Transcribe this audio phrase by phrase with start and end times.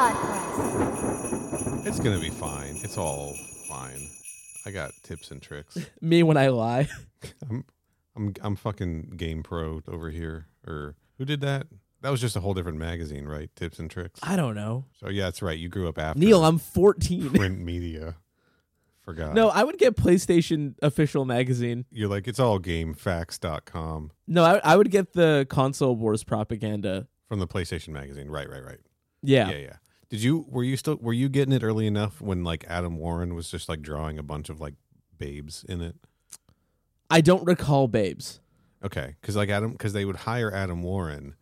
[0.00, 1.86] Podcast.
[1.86, 2.78] It's gonna be fine.
[2.82, 3.34] It's all
[3.68, 4.08] fine.
[4.64, 5.76] I got tips and tricks.
[6.00, 6.88] Me when I lie.
[7.50, 7.66] I'm
[8.16, 10.46] I'm I'm fucking GamePro over here.
[10.66, 11.66] Or who did that?
[12.00, 13.54] That was just a whole different magazine, right?
[13.54, 14.18] Tips and tricks.
[14.22, 14.86] I don't know.
[14.98, 15.58] So yeah, that's right.
[15.58, 17.28] You grew up after Neal, I'm 14.
[17.34, 18.16] print media.
[19.02, 19.34] Forgot.
[19.34, 21.84] no, I would get PlayStation official magazine.
[21.90, 27.06] You're like it's all gamefaqs.com No, I, I would get the console wars propaganda.
[27.28, 28.30] from the PlayStation magazine.
[28.30, 28.78] Right, right, right.
[29.22, 29.50] Yeah.
[29.50, 29.76] Yeah, yeah.
[30.10, 33.34] Did you were you still were you getting it early enough when like Adam Warren
[33.34, 34.74] was just like drawing a bunch of like
[35.18, 35.96] babes in it?
[37.08, 38.40] I don't recall Babes.
[38.84, 41.34] Okay, because like Adam, because they would hire Adam Warren,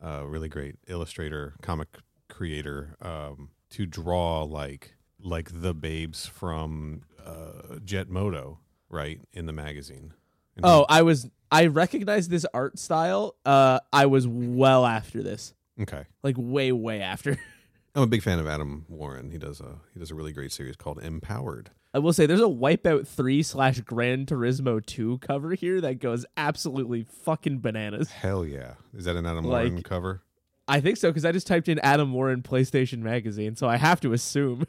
[0.00, 1.88] a really great illustrator, comic
[2.28, 8.58] creator, um, to draw like like the babes from uh, Jet Moto,
[8.90, 10.12] right in the magazine.
[10.56, 13.36] And Oh, I was I recognized this art style.
[13.46, 15.54] Uh I was well after this.
[15.80, 16.04] okay.
[16.22, 17.38] Like way way after.
[17.94, 19.30] I'm a big fan of Adam Warren.
[19.30, 21.70] He does a he does a really great series called Empowered.
[21.94, 26.24] I will say there's a Wipeout 3 slash Gran Turismo 2 cover here that goes
[26.38, 28.10] absolutely fucking bananas.
[28.10, 28.74] Hell yeah!
[28.96, 30.22] Is that an Adam Like- Warren cover?
[30.68, 34.00] I think so because I just typed in Adam Warren PlayStation Magazine, so I have
[34.02, 34.64] to assume.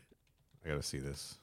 [0.66, 1.36] I gotta see this.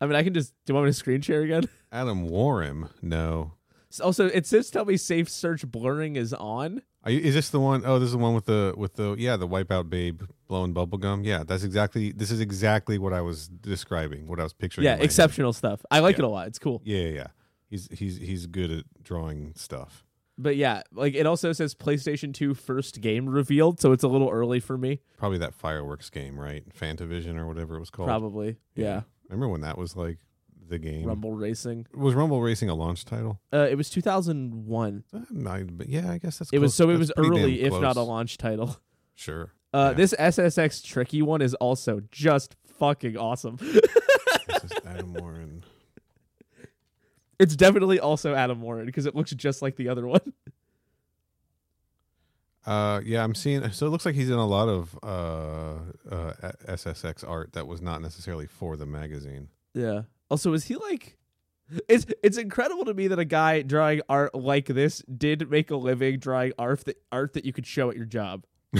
[0.00, 0.52] I mean, I can just.
[0.64, 1.68] Do you want me to screen share again?
[1.90, 2.88] Adam Warren?
[3.02, 3.52] No.
[3.98, 6.82] Also, it says tell me safe search blurring is on.
[7.02, 9.16] Are you, is this the one oh this is the one with the with the
[9.18, 11.24] yeah the wipeout babe blowing bubble gum?
[11.24, 12.12] Yeah, that's exactly.
[12.12, 14.26] This is exactly what I was describing.
[14.28, 14.84] What I was picturing.
[14.84, 15.04] Yeah, my head.
[15.06, 15.84] exceptional stuff.
[15.90, 16.24] I like Yeah.
[16.24, 16.46] it a lot.
[16.48, 16.82] It's cool.
[16.84, 17.26] Yeah, yeah, yeah.
[17.70, 20.04] He's he's he's good at drawing stuff.
[20.38, 24.30] But yeah, like it also says PlayStation 2 first game revealed, so it's a little
[24.30, 25.00] early for me.
[25.18, 26.64] Probably that fireworks game, right?
[26.74, 28.08] Fantavision or whatever it was called.
[28.08, 28.56] Probably.
[28.74, 29.02] Yeah.
[29.28, 30.18] Remember when that was like
[30.70, 31.04] the game?
[31.04, 31.86] Rumble Racing.
[31.94, 33.38] Was Rumble Racing a launch title?
[33.52, 35.04] Uh, it was 2001.
[35.12, 36.50] Uh, but yeah, I guess that's.
[36.52, 36.76] It was close.
[36.76, 38.76] so it That's was early, if not a launch title.
[39.14, 39.52] Sure.
[39.74, 39.96] Uh, Yeah.
[39.98, 43.58] This SSX tricky one is also just fucking awesome.
[44.46, 45.62] This is Adam Warren.
[47.38, 50.20] it's definitely also Adam Warren because it looks just like the other one.
[52.66, 53.70] Uh, yeah, I'm seeing.
[53.72, 55.78] So it looks like he's in a lot of uh,
[56.14, 59.48] uh, SSX art that was not necessarily for the magazine.
[59.74, 60.02] Yeah.
[60.30, 61.16] Also, is he like?
[61.88, 65.76] It's it's incredible to me that a guy drawing art like this did make a
[65.76, 68.44] living drawing art that art that you could show at your job.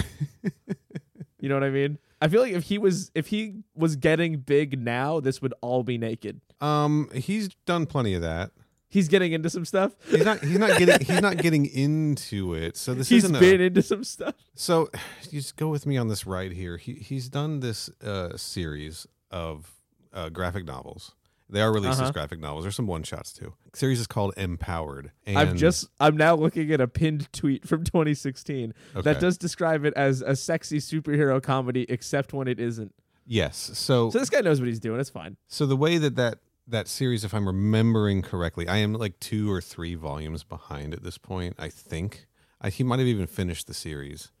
[1.39, 1.97] you know what I mean?
[2.21, 5.83] I feel like if he was if he was getting big now, this would all
[5.83, 6.41] be naked.
[6.59, 8.51] Um, he's done plenty of that.
[8.89, 9.93] He's getting into some stuff.
[10.09, 10.41] He's not.
[10.41, 10.99] He's not getting.
[11.07, 12.75] he's not getting into it.
[12.75, 13.39] So this He's isn't.
[13.39, 14.35] been a, into some stuff.
[14.53, 14.89] so
[15.31, 16.75] just go with me on this ride here.
[16.75, 19.71] He he's done this uh, series of
[20.11, 21.15] uh, graphic novels.
[21.51, 22.11] They are released as Uh-huh.
[22.13, 22.63] graphic novels.
[22.63, 23.53] There's some one shots too.
[23.73, 25.11] The series is called Empowered.
[25.25, 29.01] And I'm just I'm now looking at a pinned tweet from 2016 Okay.
[29.01, 32.93] that does describe it as a sexy superhero comedy, except when it isn't.
[33.25, 33.71] yes.
[33.75, 34.99] So So this guy knows what he's doing.
[34.99, 35.37] It's fine.
[35.47, 39.51] So the way that that that series, if I'm remembering correctly, I am like two
[39.51, 41.55] or three volumes behind at this point.
[41.59, 42.27] I think
[42.61, 44.31] I, he might have even finished the series,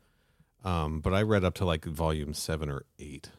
[0.63, 3.31] um, but I read up to like volume seven or eight.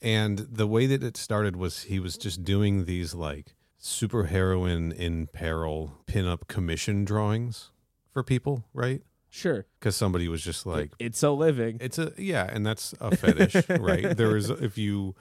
[0.00, 5.26] And the way that it started was he was just doing these like superheroine in
[5.28, 7.70] peril pinup commission drawings
[8.12, 9.02] for people, right?
[9.30, 9.66] Sure.
[9.78, 11.78] Because somebody was just like, it's a living.
[11.80, 14.16] it's a yeah, and that's a fetish, right?
[14.16, 15.14] There is if you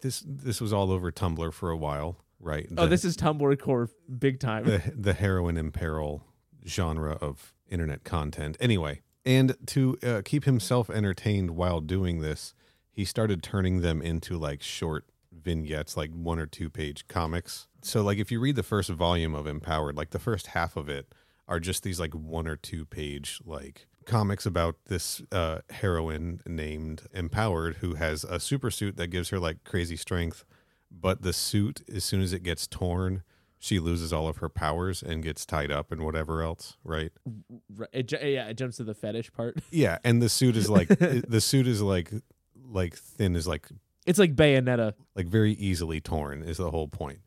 [0.00, 2.66] this this was all over Tumblr for a while, right?
[2.76, 4.64] oh, this is Tumblr core big time.
[4.64, 6.24] the the heroine in peril
[6.66, 8.56] genre of internet content.
[8.60, 12.54] Anyway, and to uh, keep himself entertained while doing this,
[12.92, 17.66] he started turning them into like short vignettes, like one or two page comics.
[17.82, 20.88] So, like if you read the first volume of Empowered, like the first half of
[20.88, 21.12] it
[21.48, 27.02] are just these like one or two page like comics about this uh, heroine named
[27.12, 30.44] Empowered who has a super suit that gives her like crazy strength,
[30.90, 33.22] but the suit as soon as it gets torn
[33.62, 37.12] she loses all of her powers and gets tied up and whatever else, right?
[37.72, 39.56] Right, It, yeah, it jumps to the fetish part.
[39.70, 42.10] Yeah, and the suit is like the suit is like
[42.72, 43.68] like thin is like
[44.06, 44.94] It's like Bayonetta.
[45.14, 47.20] like very easily torn is the whole point.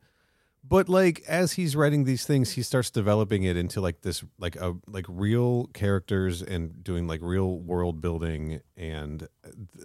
[0.68, 4.56] But like as he's writing these things, he starts developing it into like this like
[4.56, 9.28] a like real characters and doing like real world building and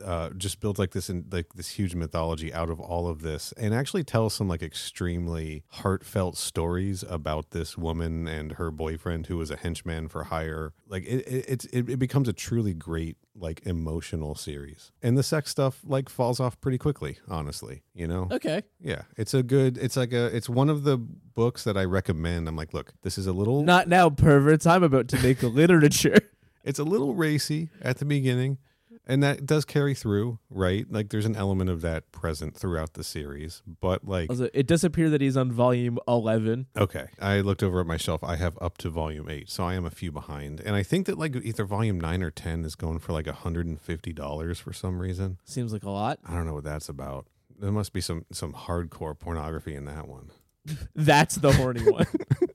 [0.04, 3.54] uh just builds like this and like this huge mythology out of all of this
[3.58, 9.38] and actually tells some like extremely heartfelt stories about this woman and her boyfriend who
[9.38, 10.74] was a henchman for hire.
[10.88, 14.92] Like it it it's, it, it becomes a truly great like emotional series.
[15.02, 18.28] And the sex stuff like falls off pretty quickly, honestly, you know?
[18.32, 18.64] Okay.
[18.80, 19.78] Yeah, it's a good.
[19.78, 20.26] It's like a.
[20.36, 22.48] It's one of the books that I recommend.
[22.48, 23.64] I'm like, look, this is a little.
[23.64, 24.66] Not now, perverts.
[24.66, 26.20] I'm about to make a literature.
[26.64, 28.60] It's a little racy at the beginning,
[29.08, 30.86] and that does carry through, right?
[30.90, 34.84] Like there's an element of that present throughout the series, but like Also, it does
[34.84, 36.68] appear that he's on volume 11.
[36.78, 38.24] okay, I looked over at my shelf.
[38.24, 41.06] I have up to volume eight, so I am a few behind, and I think
[41.08, 44.60] that like either volume nine or ten is going for like hundred and fifty dollars
[44.60, 45.38] for some reason.
[45.46, 46.20] Seems like a lot.
[46.26, 47.28] I don't know what that's about.
[47.60, 50.32] There must be some some hardcore pornography in that one.
[50.96, 52.06] That's the horny one.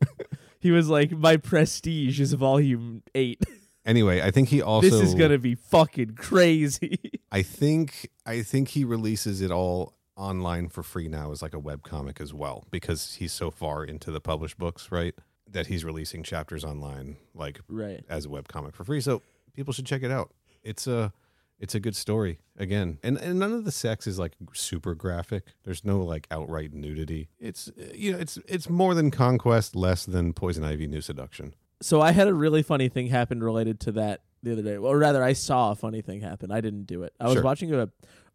[0.61, 3.43] he was like, my prestige is volume 8.
[3.87, 6.99] Anyway, I think he also this is going to be fucking crazy.
[7.33, 11.59] I think I think he releases it all online for free now as like a
[11.59, 15.15] web comic as well because he's so far into the published books, right?
[15.49, 18.05] That he's releasing chapters online like right.
[18.09, 19.01] as a web comic for free.
[19.01, 19.23] So
[19.55, 20.33] people should check it out.
[20.65, 21.13] It's a
[21.59, 25.45] it's a good story again, and and none of the sex is like super graphic.
[25.65, 27.29] There's no like outright nudity.
[27.39, 31.55] It's you know it's it's more than conquest, less than poison ivy, new seduction.
[31.83, 34.77] So I had a really funny thing happen related to that the other day.
[34.77, 36.51] Or rather, I saw a funny thing happen.
[36.51, 37.13] I didn't do it.
[37.21, 37.43] I was Sure.
[37.43, 37.89] watching a,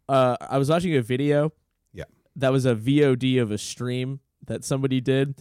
[0.08, 1.52] uh, I was watching a video.
[1.92, 2.04] Yeah.
[2.36, 5.34] That was a VOD of a stream that somebody did,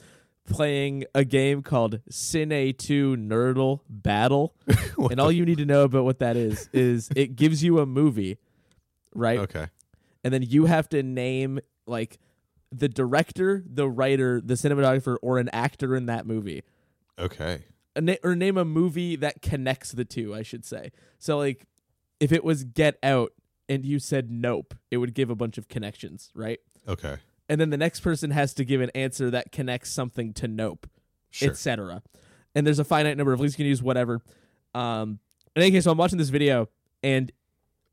[0.47, 4.55] playing a game called Cine2Nerdle Battle.
[5.09, 7.85] And all you need to know about what that is is it gives you a
[7.87, 8.37] movie,
[9.15, 9.39] right?
[9.39, 9.67] okay,
[10.23, 12.19] and then you have to name like
[12.71, 16.61] the director, the writer, the cinematographer, or an actor in that movie.
[17.17, 17.63] okay,
[17.99, 20.91] na- or name a movie that connects the two, I should say.
[21.19, 21.65] So like
[22.19, 23.31] if it was Get Out
[23.67, 26.59] and you said Nope, it would give a bunch of connections, right?
[26.87, 27.17] okay,
[27.49, 30.87] And then the next person has to give an answer that connects something to Nope,
[31.29, 32.01] sure, etc.
[32.55, 34.21] And there's a finite number of least you can use whatever.
[34.73, 35.19] Um
[35.55, 36.69] in any case, so I'm watching this video
[37.03, 37.31] and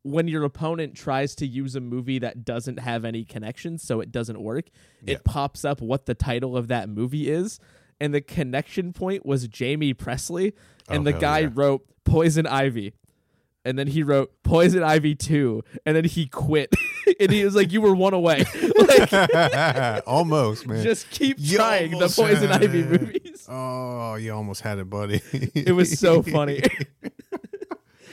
[0.02, 4.12] when your opponent tries to use a movie that doesn't have any connections, so it
[4.12, 4.66] doesn't work,
[5.02, 5.14] Yeah.
[5.14, 7.58] it pops up what the title of that movie is.
[8.00, 10.52] And the connection point was Jaime Pressly.
[10.88, 11.50] And Oh, the guy yeah.
[11.52, 12.94] wrote Poison Ivy.
[13.64, 15.62] And then he wrote Poison Ivy 2.
[15.84, 16.72] And then he quit.
[17.20, 18.44] and he was like, You were one away.
[18.78, 19.12] like,
[20.06, 20.82] almost, man.
[20.82, 23.46] just keep You trying the Poison had Ivy movies.
[23.48, 25.20] Oh, you almost had it, buddy.
[25.32, 26.62] It was so funny.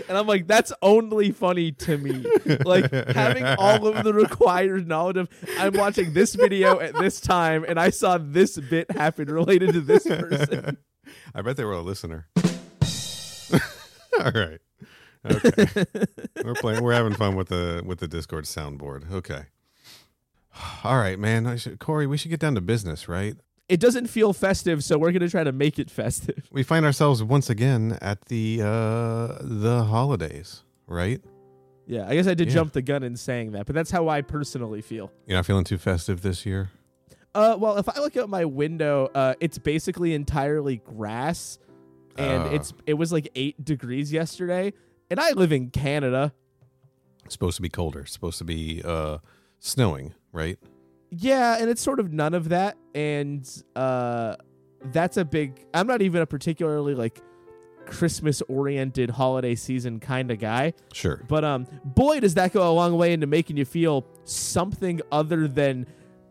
[0.07, 2.25] And I'm like, that's only funny to me.
[2.65, 7.65] Like having all of the required knowledge of I'm watching this video at this time
[7.67, 10.77] and I saw this bit happen related to this person.
[11.33, 12.27] I bet they were a listener.
[14.19, 14.59] All right.
[15.25, 15.85] Okay.
[16.43, 19.11] we're playing we're having fun with the with the Discord soundboard.
[19.11, 19.45] Okay.
[20.83, 21.47] All right, man.
[21.47, 23.35] I should, Corey, we should get down to business, right?
[23.67, 26.47] It doesn't feel festive, so we're gonna try to make it festive.
[26.51, 31.19] We find ourselves once again at the uh the holidays, right?
[31.87, 32.53] Yeah, I guess I did Yeah.
[32.55, 35.11] jump the gun in saying that, but that's how I personally feel.
[35.25, 36.69] You're not feeling too festive this year?
[37.33, 41.57] Uh, well, if I look out my window, uh, it's basically entirely grass,
[42.17, 42.49] and Uh.
[42.53, 44.73] it's it was like eight degrees yesterday,
[45.09, 46.33] and I live in Canada.
[47.25, 48.01] It's supposed to be colder.
[48.01, 49.17] It's supposed to be uh
[49.59, 50.59] snowing, right?
[51.17, 54.35] Yeah, and it's sort of none of that, and uh,
[54.91, 55.65] that's a big.
[55.73, 57.21] I'm not even a particularly like
[57.85, 61.23] Christmas oriented holiday season kind of guy, Sure.
[61.27, 65.47] but um, boy, does that go a long way into making you feel something other
[65.47, 65.85] than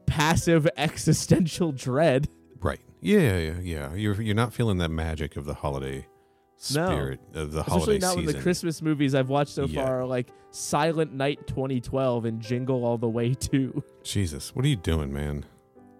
[0.06, 2.28] passive existential dread.
[2.60, 2.80] Right.
[3.00, 3.94] Yeah, yeah, yeah.
[3.94, 6.06] You're you're not feeling that magic of the holiday
[6.72, 7.14] No.
[7.34, 8.26] of the Especially holiday not season.
[8.26, 9.84] when the Christmas movies I've watched so Yeah.
[9.84, 14.68] far are like Silent Night 2012 and Jingle All the Way 2, Jesus, what are
[14.68, 15.44] you doing, man?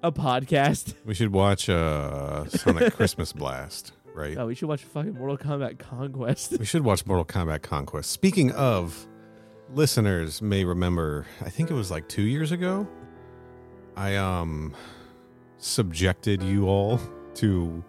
[0.03, 0.95] a podcast.
[1.07, 4.37] We should watch uh Sonic Christmas Blast, right?
[4.37, 6.59] Oh, we should watch fucking Mortal Kombat Conquest.
[6.59, 8.11] We should watch Mortal Kombat Conquest.
[8.11, 9.07] Speaking of,
[9.73, 12.87] listeners may remember, I think it was like 2 years ago,
[13.97, 14.75] I um
[15.57, 17.01] subjected you all
[17.37, 17.83] to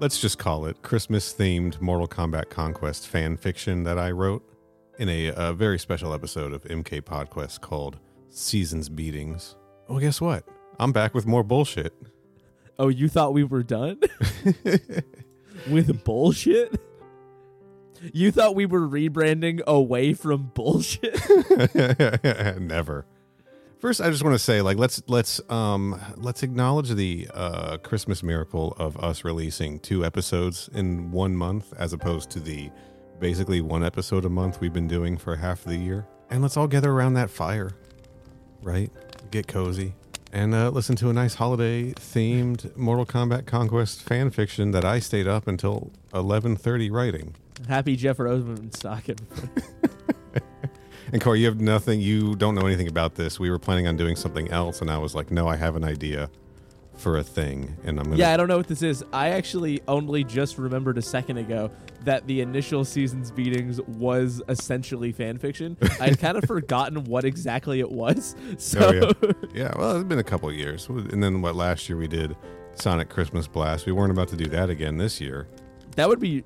[0.00, 4.42] let's just call it Christmas themed Mortal Kombat Conquest fan fiction that I wrote
[4.98, 7.98] in a, a very special episode of MK Podquest called
[8.30, 9.56] Seasons Beatings.
[9.88, 10.44] Well, guess what?
[10.78, 11.92] I'm back with more bullshit.
[12.78, 14.00] Oh, you thought we were done
[15.70, 16.80] with bullshit?
[18.14, 21.20] You thought we were rebranding away from bullshit?
[22.58, 23.04] Never.
[23.80, 28.22] First, I just want to say, like, let's let's um let's acknowledge the uh Christmas
[28.22, 32.70] miracle of us releasing two episodes in one month, as opposed to the
[33.20, 36.06] basically one episode a month we've been doing for half the year.
[36.28, 37.70] And let's all gather around that fire,
[38.62, 38.90] right?
[39.30, 39.94] Get cozy
[40.30, 44.98] and uh, listen to a nice holiday themed Mortal Kombat Conquest fan fiction that I
[44.98, 47.34] stayed up until eleven thirty writing.
[47.66, 49.22] Happy Jeff Roseman stock it.
[51.12, 52.00] And Corey, you have nothing.
[52.00, 53.40] You don't know anything about this.
[53.40, 55.84] We were planning on doing something else, and I was like, "No, I have an
[55.84, 56.30] idea.
[56.96, 58.16] for a thing, and I'm gonna.
[58.16, 59.02] Yeah, I don't know what this is.
[59.10, 61.70] I actually only just remembered a second ago
[62.04, 65.78] that the initial season's beatings was essentially fan fiction.
[66.00, 68.36] I'd kind of forgotten what exactly it was.
[68.38, 69.32] Oh, so Oh, yeah.
[69.54, 71.56] yeah, well, it's been a couple of years, and then what?
[71.56, 72.36] Last year we did
[72.74, 73.86] Sonic Christmas Blast.
[73.86, 75.48] We weren't about to do that again this year.
[75.96, 76.44] that would be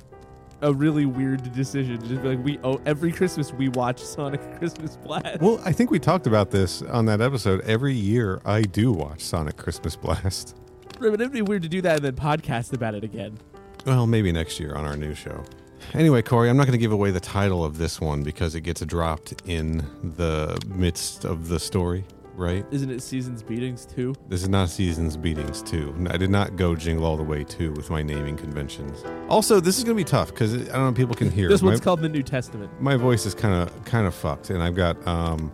[0.65, 2.01] a really weird decision.
[2.09, 5.41] Just be like we oh every Christmas we watch Sonic Christmas Blast.
[5.41, 7.61] Well, I think we talked about this on that episode.
[7.61, 10.57] Every year I do watch Sonic Christmas Blast.
[10.99, 13.39] Right, but it'd be weird to do that and then podcast about it again.
[13.85, 15.45] Well, maybe next year on our new show.
[15.93, 18.63] Anyway, Corey, I'm not going to give away the title of this one because it
[18.63, 19.79] gets dropped in
[20.17, 22.05] the midst of the story,
[22.37, 22.65] right?
[22.71, 24.15] Isn't it season's beatings too?
[24.29, 26.07] This is not Seasons Beatings 2.
[26.11, 29.05] I did not go Jingle All the Way 2 with my naming conventions.
[29.29, 31.49] Also, this is going to be tough because I don't know if people can hear.
[31.49, 32.71] This my, one's called the New Testament.
[32.81, 35.53] my voice is kind of kind of fucked, and I've got um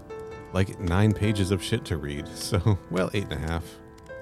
[0.52, 2.26] like nine pages of shit to read.
[2.34, 3.64] So, well, eight and a half.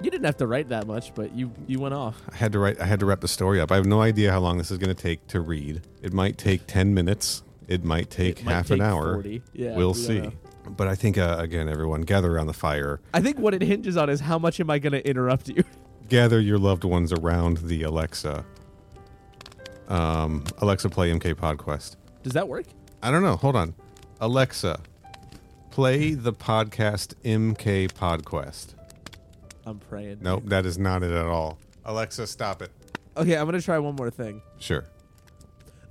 [0.00, 2.20] You didn't have to write that much, but you you went off.
[2.30, 2.80] I had to write.
[2.80, 3.72] I had to wrap the story up.
[3.72, 5.82] I have no idea how long this is going to take to read.
[6.02, 7.42] It might take ten minutes.
[7.66, 9.14] It might take It might half take an hour.
[9.14, 9.42] 40.
[9.52, 10.20] Yeah, we'll we see.
[10.20, 10.32] know.
[10.76, 13.00] But I think uh, again, everyone, gather around the fire.
[13.14, 15.64] I think what it hinges on is how much am I going to interrupt you?
[16.08, 18.44] Gather your loved ones around the Alexa.
[19.88, 21.96] Um, Alexa, play MK PodQuest.
[22.22, 22.66] Does that work?
[23.02, 23.36] I don't know.
[23.36, 23.74] Hold on.
[24.20, 24.80] Alexa,
[25.70, 28.74] play the podcast MK PodQuest.
[29.64, 30.18] I'm praying.
[30.22, 31.58] Nope, that is not it at all.
[31.84, 32.70] Alexa, stop it.
[33.16, 34.42] Okay, I'm going to try one more thing.
[34.58, 34.84] Sure.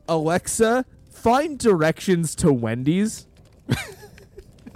[0.10, 3.28] Alexa, find directions to Wendy's.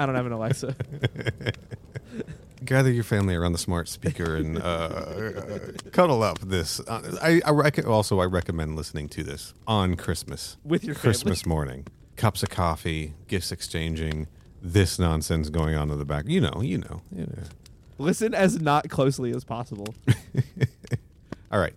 [0.01, 0.75] I don't have an Alexa.
[2.65, 5.59] gather your family around the smart speaker and uh, uh,
[5.91, 6.79] cuddle up this.
[6.79, 11.03] Uh, I, I rec- also I recommend listening to this on Christmas, With your family.
[11.03, 11.85] Christmas morning.
[12.15, 14.27] Cups of coffee, gifts exchanging,
[14.59, 16.25] this nonsense going on in the back.
[16.27, 17.01] You know, you know.
[17.15, 17.43] You know.
[17.99, 19.93] Listen as not closely as possible.
[21.51, 21.75] All right.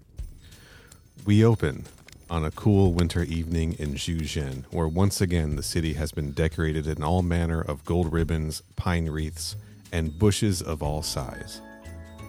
[1.26, 1.84] We open
[2.30, 6.86] on a cool winter evening in Zhuzhen, where once again the city has been decorated
[6.86, 9.56] in all manner of gold ribbons, pine wreaths,
[9.92, 11.60] and bushes of all size.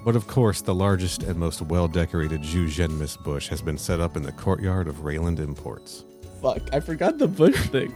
[0.03, 4.15] But of course, the largest and most well decorated Zhuzhenmas bush has been set up
[4.15, 6.05] in the courtyard of Rayland Imports.
[6.41, 7.91] Fuck, I forgot the bush thing.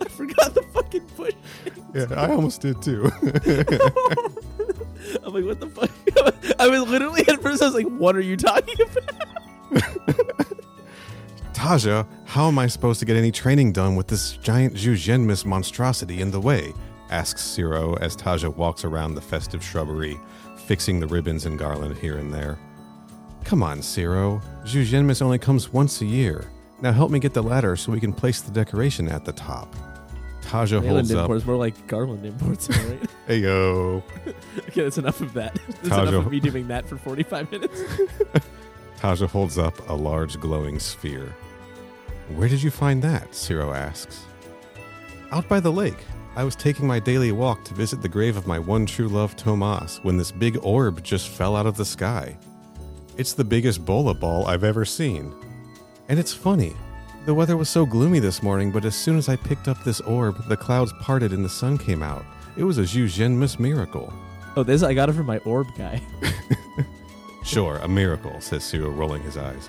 [0.00, 1.34] I forgot the fucking bush.
[1.64, 1.84] thing.
[1.94, 3.10] Yeah, I almost did too.
[5.22, 5.90] I'm like, what the fuck?
[6.64, 7.62] I was literally at first.
[7.62, 9.84] I was like, what are you talking about?
[11.52, 16.22] Taja, how am I supposed to get any training done with this giant Zhuzhenmas monstrosity
[16.22, 16.72] in the way?
[17.10, 20.18] asks Siro as Taja walks around the festive shrubbery,
[20.56, 22.58] fixing the ribbons and garland here and there.
[23.44, 24.42] Come on, Siro.
[24.64, 26.50] Zhuzhenmas only comes once a year.
[26.80, 29.68] Now help me get the ladder so we can place the decoration at the top.
[30.44, 31.20] Taja Wayland holds up.
[31.22, 33.00] imports more like Garland imports, right?
[33.26, 34.02] Hey yo.
[34.68, 35.54] okay, that's enough of that.
[35.68, 36.08] That's Tajo.
[36.08, 37.80] enough of me doing that for 45 minutes.
[38.98, 41.34] Taja holds up a large glowing sphere.
[42.36, 43.30] Where did you find that?
[43.30, 44.24] Siro asks.
[45.32, 45.96] Out by the lake.
[46.36, 49.36] I was taking my daily walk to visit the grave of my one true love,
[49.36, 52.36] Tomas, when this big orb just fell out of the sky.
[53.16, 55.32] It's the biggest bola ball I've ever seen.
[56.08, 56.74] And it's funny.
[57.24, 60.00] The weather was so gloomy this morning, but as soon as I picked up this
[60.02, 62.24] orb, the clouds parted and the sun came out.
[62.56, 64.12] It was a Zhuzhenmas miracle.
[64.56, 66.02] Oh, this I got it from my orb guy.
[67.44, 69.68] Sure, a miracle, says Siro, rolling his eyes.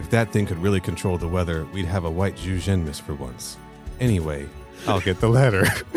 [0.00, 3.56] If that thing could really control the weather, we'd have a white Zhuzhenmas for once.
[4.00, 4.48] Anyway,
[4.88, 5.62] I'll get the letter.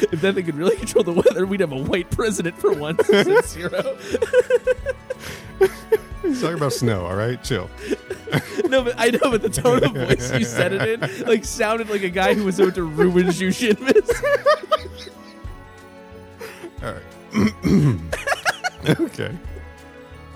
[0.00, 3.06] if that thing could really control the weather, we'd have a white president for once.
[3.06, 4.00] said Siro.
[6.22, 7.42] He's talking about snow, all right?
[7.44, 7.68] Chill.
[8.68, 11.88] no, but I know, but the tone of voice you said it in, like, sounded
[11.88, 14.10] like a guy who was out to ruin Jushinmas.
[16.82, 18.00] All right.
[19.00, 19.36] okay.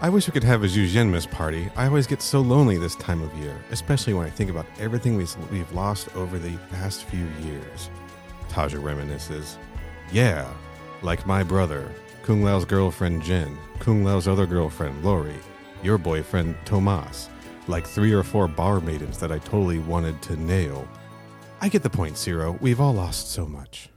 [0.00, 1.70] I wish we could have a Zhuzhenmas party.
[1.76, 5.16] I always get so lonely this time of year, especially when I think about everything
[5.16, 7.90] we've, lost over the past few years.
[8.50, 9.56] Taja reminisces.
[10.12, 10.52] Yeah,
[11.00, 11.90] like my brother,
[12.22, 15.38] Kung Lao's girlfriend Jen, Kung Lao's other girlfriend Lori,
[15.82, 17.30] your boyfriend Tomas,
[17.68, 20.86] like three or four bar maidens that I totally wanted to nail.
[21.60, 22.60] I get the point, Siro.
[22.60, 23.88] We've all lost so much.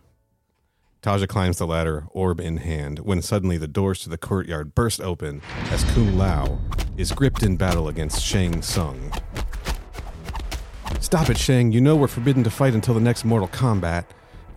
[1.02, 5.00] Taja climbs the ladder, orb in hand, when suddenly the doors to the courtyard burst
[5.00, 6.60] open as Kung Lao
[6.98, 9.12] is gripped in battle against Shang Tsung.
[11.00, 11.72] Stop it, Shang.
[11.72, 14.06] You know we're forbidden to fight until the next Mortal Kombat.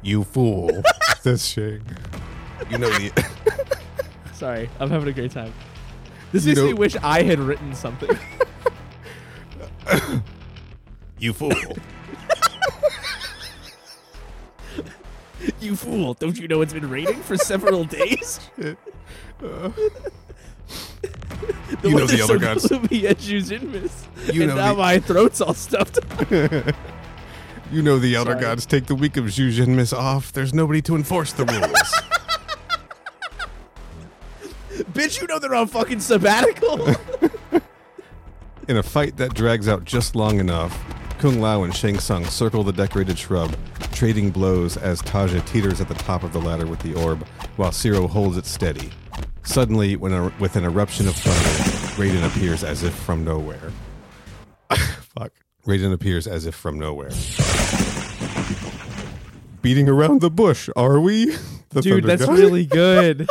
[0.03, 0.83] You fool,
[1.21, 1.83] says Shang.
[2.71, 3.25] You know the.
[4.33, 5.53] Sorry, I'm having a great time.
[6.33, 8.11] This You makes me wish I had written something.
[11.19, 11.53] you fool.
[15.61, 16.15] You fool!
[16.15, 18.41] Don't you know it's been raining for several days?
[19.43, 19.71] Uh,
[21.81, 22.69] The You know the other gods.
[22.69, 24.05] gloomy at Jujinmis.
[24.35, 25.99] You and know now the- my throat's all stuffed.
[27.73, 28.43] you know the elder Sorry.
[28.43, 30.31] gods take the week of Jujinmis off.
[30.35, 31.95] There's nobody to enforce the rules.
[34.93, 36.95] Bitch, you know they're on fucking sabbatical.
[38.71, 40.81] In a fight that drags out just long enough,
[41.19, 43.57] Kung Lao and Shang Tsung circle the decorated shrub,
[43.91, 47.73] trading blows as Taja teeters at the top of the ladder with the orb, while
[47.73, 48.91] Siro holds it steady.
[49.43, 53.73] Suddenly, when a, with an eruption of thunder, Raiden appears as if from nowhere.
[55.19, 55.33] Fuck.
[55.67, 57.11] Raiden appears as if from nowhere.
[59.63, 61.35] Beating around the bush, are we?
[61.71, 62.39] The Dude, that's God?
[62.39, 63.29] really good.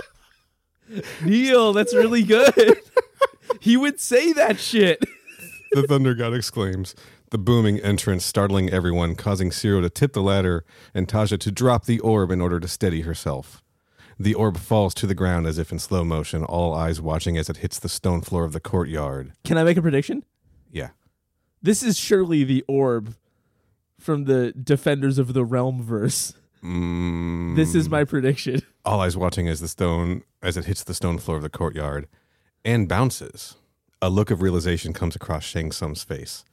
[1.24, 2.82] Neal, that's really good.
[3.62, 5.02] he would say that shit.
[5.72, 6.96] The Thunder God exclaims.
[7.32, 11.86] The booming entrance startling everyone, causing Siro to tip the ladder and Taja to drop
[11.86, 13.62] the orb in order to steady herself.
[14.20, 17.50] The orb falls to the ground as if in slow motion, all eyes watching as
[17.50, 19.34] it hits the stone floor of the courtyard.
[19.46, 20.24] Can I make a prediction?
[20.72, 20.90] Yeah.
[21.62, 23.16] This is surely the orb
[24.00, 26.34] from the Defenders of the Realm verse.
[26.64, 28.62] Mm, This is my prediction.
[28.84, 32.08] all eyes watching as the stone as it hits the stone floor of the courtyard
[32.66, 33.56] and bounces.
[34.02, 36.46] A look of realization comes across Shang Tsung's face.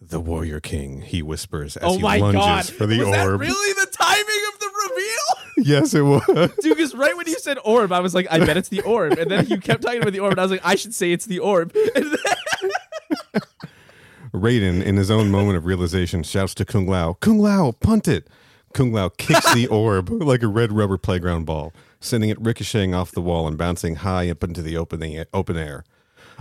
[0.00, 2.64] The warrior king, he whispers as oh he my lunges god.
[2.66, 3.40] for the was that orb.
[3.40, 5.66] really the timing of the reveal?
[5.66, 6.54] yes, it was.
[6.62, 9.18] Dude, because right when you said orb, I was like, I bet it's the orb.
[9.18, 11.10] And then you kept talking about the orb, and I was like, I should say
[11.10, 11.74] it's the orb.
[11.96, 13.42] And then,
[14.32, 18.28] Raiden, in his own moment of realization, shouts to Kung Lao, Kung Lao, punt it!
[18.74, 23.10] Kung Lao kicks the orb like a red rubber playground ball, sending it ricocheting off
[23.10, 25.82] the wall and bouncing high up into the open, open air.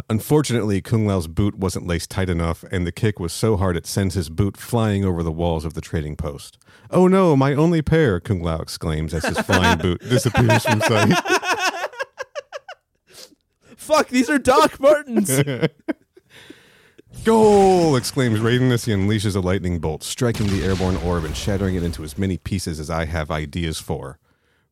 [0.09, 3.87] Unfortunately, Kung Lao's boot wasn't laced tight enough, and the kick was so hard it
[3.87, 6.57] sends his boot flying over the walls of the trading post.
[6.91, 11.17] Oh no, my only pair, Kung Lao exclaims as his flying boot disappears from sight.
[13.75, 15.41] fuck, these are Doc Martens.
[17.23, 17.95] Goal!
[17.95, 21.83] exclaims Raiden as he unleashes a lightning bolt, striking the airborne orb and shattering it
[21.83, 24.19] into as many pieces as I have ideas for,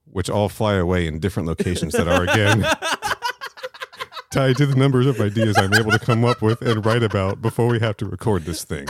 [0.05, 2.61] which all fly away in different locations that are again
[4.35, 7.41] tied to the numbers of ideas I'm able to come up with and write about
[7.41, 8.85] before we have to record this thing.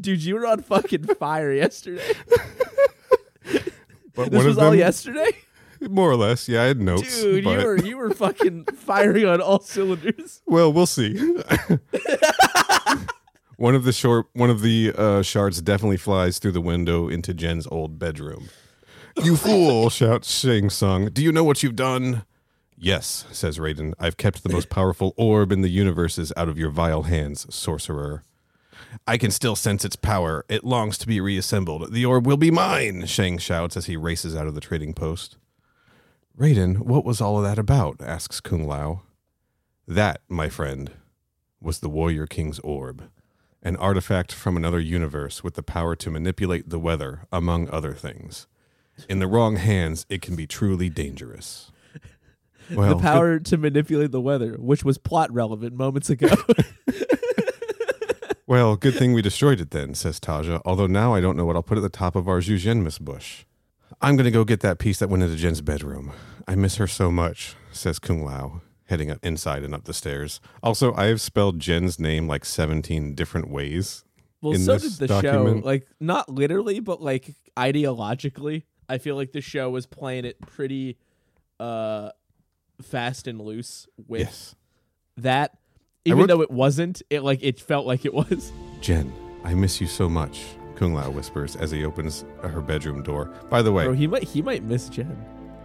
[0.00, 2.14] Dude, you were on fucking fire yesterday.
[4.14, 5.32] But This was them, all yesterday?
[5.82, 7.20] more or less, yeah, I had notes.
[7.20, 10.40] Dude, you were you were fucking firing on all cylinders.
[10.46, 11.18] Well, we'll see.
[13.56, 17.34] one of the short, one of the uh, shards definitely flies through the window into
[17.34, 18.48] Jen's old bedroom.
[19.22, 19.90] You fool!
[19.90, 21.10] shouts Shang Tsung.
[21.10, 22.24] Do you know what you've done?
[22.80, 23.92] Yes, says Raiden.
[23.98, 28.22] I've kept the most powerful orb in the universes out of your vile hands, sorcerer.
[29.06, 30.44] I can still sense its power.
[30.48, 31.92] It longs to be reassembled.
[31.92, 35.36] The orb will be mine, Shang shouts as he races out of the trading post.
[36.38, 38.00] Raiden, what was all of that about?
[38.00, 39.02] asks Kung Lao.
[39.88, 40.92] That, my friend,
[41.60, 43.10] was the Warrior King's orb,
[43.60, 48.46] an artifact from another universe with the power to manipulate the weather, among other things.
[49.08, 51.72] In the wrong hands, it can be truly dangerous.
[52.74, 56.28] Well, the power to manipulate the weather, which was plot relevant moments ago.
[58.46, 61.54] Well, good thing we destroyed it then, says Taja, although now I don't know what
[61.54, 63.44] I'll put at the top of our Zhujianmis bush.
[64.00, 66.12] I'm going to go get that piece that went into Jen's bedroom.
[66.46, 70.40] I miss her so much, says Kung Lao, heading up inside and up the stairs.
[70.62, 74.02] Also, I have spelled Jen's name like 17 different ways.
[74.40, 75.66] well, In so did the document- show.
[75.66, 78.62] Like not literally, but like ideologically.
[78.88, 80.96] I feel like the show was playing it pretty
[81.60, 82.10] uh
[82.82, 84.54] fast and loose with Yes.
[85.16, 85.56] that.
[86.04, 88.52] Even wrote- though it wasn't, it like it felt like it was.
[88.80, 89.12] Jen,
[89.44, 90.44] I miss you so much,
[90.76, 93.26] Kung Lao whispers as he opens her bedroom door.
[93.50, 95.16] By the way, Bro, he might he might miss Jen.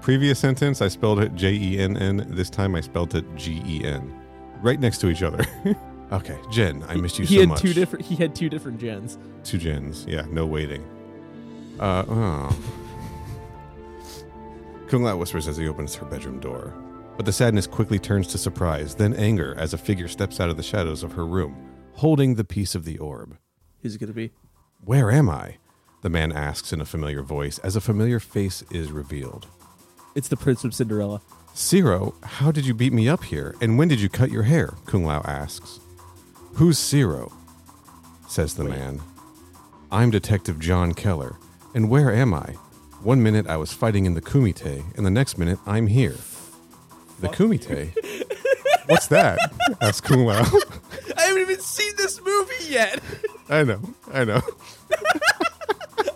[0.01, 2.25] previous sentence I spelled it J E N N.
[2.29, 4.13] This time I spelled it G E N.
[4.61, 5.45] Right next to each other.
[6.11, 7.61] okay, Jen, I miss you he so had much.
[7.61, 9.17] two different he had two different gens.
[9.43, 10.05] Two Jens.
[10.07, 10.83] Yeah, no waiting.
[11.79, 12.59] Uh, oh.
[14.87, 16.73] Kung Lao whispers as he opens her bedroom door.
[17.15, 20.57] But the sadness quickly turns to surprise, then anger as a figure steps out of
[20.57, 21.55] the shadows of her room,
[21.93, 23.37] holding the piece of the orb.
[23.81, 24.31] Who's it gonna be?
[24.83, 25.57] Where am I?
[26.01, 29.47] The man asks in a familiar voice as a familiar face is revealed.
[30.15, 31.21] It's the Prince of Cinderella.
[31.55, 34.73] Siro, how did you beat me up here, and when did you cut your hair?
[34.85, 35.79] Kung Lao asks.
[36.55, 37.31] Who's Siro?
[38.27, 38.71] says the Wait.
[38.71, 39.01] man.
[39.91, 41.35] I'm Detective John Keller,
[41.75, 42.55] and where am I?
[43.01, 46.15] One minute I was fighting in the Kumite, and the next minute I'm here.
[47.23, 47.93] The Kumite?
[48.87, 49.39] What's that?
[49.81, 50.41] asks Kung Lao.
[51.17, 53.01] I haven't even seen this movie yet.
[53.49, 53.81] I know,
[54.11, 54.41] I know.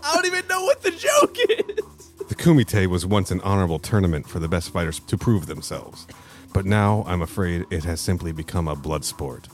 [0.03, 2.27] I don't even know what the joke is.
[2.27, 6.07] The Kumite was once an honorable tournament for the best fighters to prove themselves,
[6.53, 9.47] but now I'm afraid it has simply become a blood sport.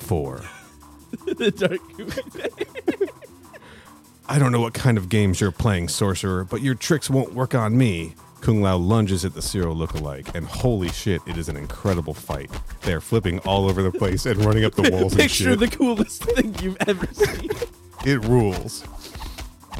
[0.00, 0.42] For
[1.24, 3.08] the dark Kumite.
[4.28, 7.54] I don't know what kind of games you're playing, sorcerer, but your tricks won't work
[7.54, 8.14] on me.
[8.40, 12.50] Kung Lao lunges at the Siro lookalike, and holy shit, it is an incredible fight.
[12.82, 15.58] They are flipping all over the place and running up the walls and Picture shit.
[15.58, 17.50] the coolest thing you've ever seen.
[18.06, 18.84] It rules.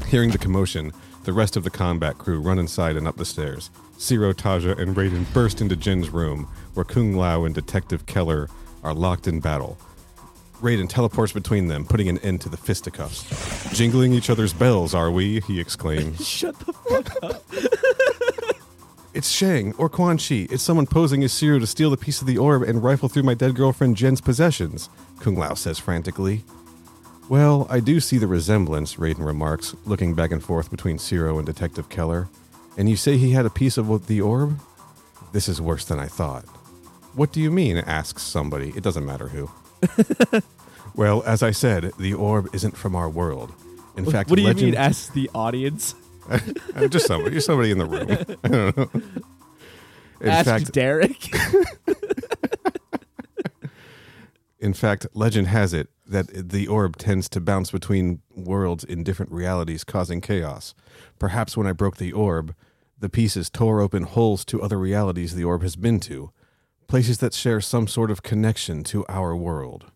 [0.09, 0.93] Hearing the commotion,
[1.23, 3.71] the rest of the combat crew run inside and up the stairs.
[3.97, 8.49] Siro, Taja, and Raiden burst into Jin's room, where Kung Lao and Detective Keller
[8.83, 9.79] are locked in battle.
[10.61, 13.23] Raiden teleports between them, putting an end to the fisticuffs.
[13.79, 15.39] Jingling each other's bells, are we?
[15.43, 16.27] he exclaims.
[16.29, 17.45] Shut the fuck up.
[19.15, 20.47] It's Shang or Quan Chi.
[20.51, 23.23] It's someone posing as Siro to steal the piece of the orb and rifle through
[23.23, 24.91] my dead girlfriend Jen's possessions,
[25.21, 26.45] Kung Lao says frantically.
[27.29, 31.47] Well, I do see the resemblance, Raiden remarks, looking back and forth between Siro and
[31.47, 32.29] Detective Keller.
[32.77, 34.59] And you say he had a piece of the orb?
[35.33, 36.45] This is worse than I thought.
[37.15, 37.79] What do you mean?
[37.79, 38.73] asks somebody.
[38.77, 39.51] It doesn't matter who.
[40.95, 43.53] well, as I said, the orb isn't from our world.
[43.97, 44.81] In fact, what do you legend- mean?
[44.81, 45.95] Ask the audience.
[46.91, 48.09] Just somebody, just somebody in the room.
[48.45, 48.91] I don't know.
[50.21, 51.29] In Ask fact, Derek.
[54.61, 59.31] In fact, legend has it that the orb tends to bounce between worlds in different
[59.31, 60.75] realities, causing chaos.
[61.19, 62.55] Perhaps when I broke the orb,
[62.99, 66.33] the pieces tore open holes to other realities the orb has been to,
[66.89, 69.87] places that share some sort of connection to our world.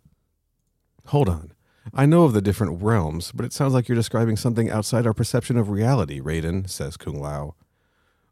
[1.07, 1.53] Hold on.
[1.95, 5.13] I know of the different realms, but it sounds like you're describing something outside our
[5.13, 7.55] perception of reality, Raiden, says Kung Lao.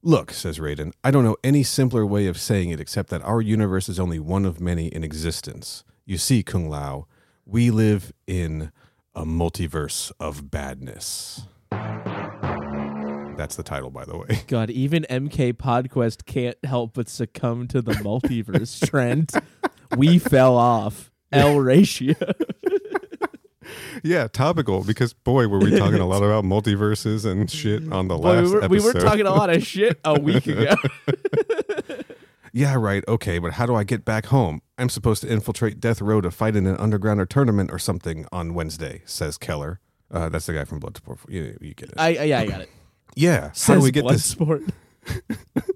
[0.02, 3.40] Look, says Raiden, I don't know any simpler way of saying it except that our
[3.40, 5.84] universe is only one of many in existence.
[6.06, 7.06] You see, Kung Lao,
[7.44, 8.72] we live in
[9.14, 11.42] a multiverse of badness.
[11.70, 14.42] That's the title, by the way.
[14.46, 19.32] God, even MK Podquest can't help but succumb to the multiverse trend.
[19.96, 21.10] We fell off.
[21.32, 22.14] L ratio.
[24.02, 28.16] yeah, topical because boy, were we talking a lot about multiverses and shit on the
[28.16, 30.74] Boy, last we, were, we were talking a lot of shit a week ago.
[32.52, 33.04] Yeah, right.
[33.06, 34.60] Okay, but how do I get back home?
[34.76, 38.26] I'm supposed to infiltrate Death Row to fight in an underground or tournament or something
[38.32, 39.78] on Wednesday, says Keller.
[40.10, 41.18] Uh, that's the guy from Bloodsport.
[41.28, 41.94] You, you get it.
[41.96, 42.70] I, yeah, I got it.
[43.14, 43.52] yeah.
[43.64, 44.34] How do we get this?
[44.34, 44.68] Bloodsport.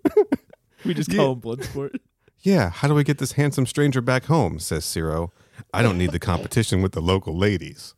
[0.84, 1.18] we just Yeah.
[1.18, 1.94] call him Bloodsport.
[2.40, 2.70] Yeah.
[2.70, 4.58] How do we get this handsome stranger back home?
[4.58, 5.30] Says Siro.
[5.72, 7.94] I don't need the competition with the local ladies.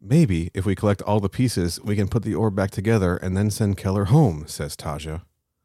[0.00, 3.36] Maybe if we collect all the pieces, we can put the orb back together and
[3.36, 5.22] then send Keller home, says Taja.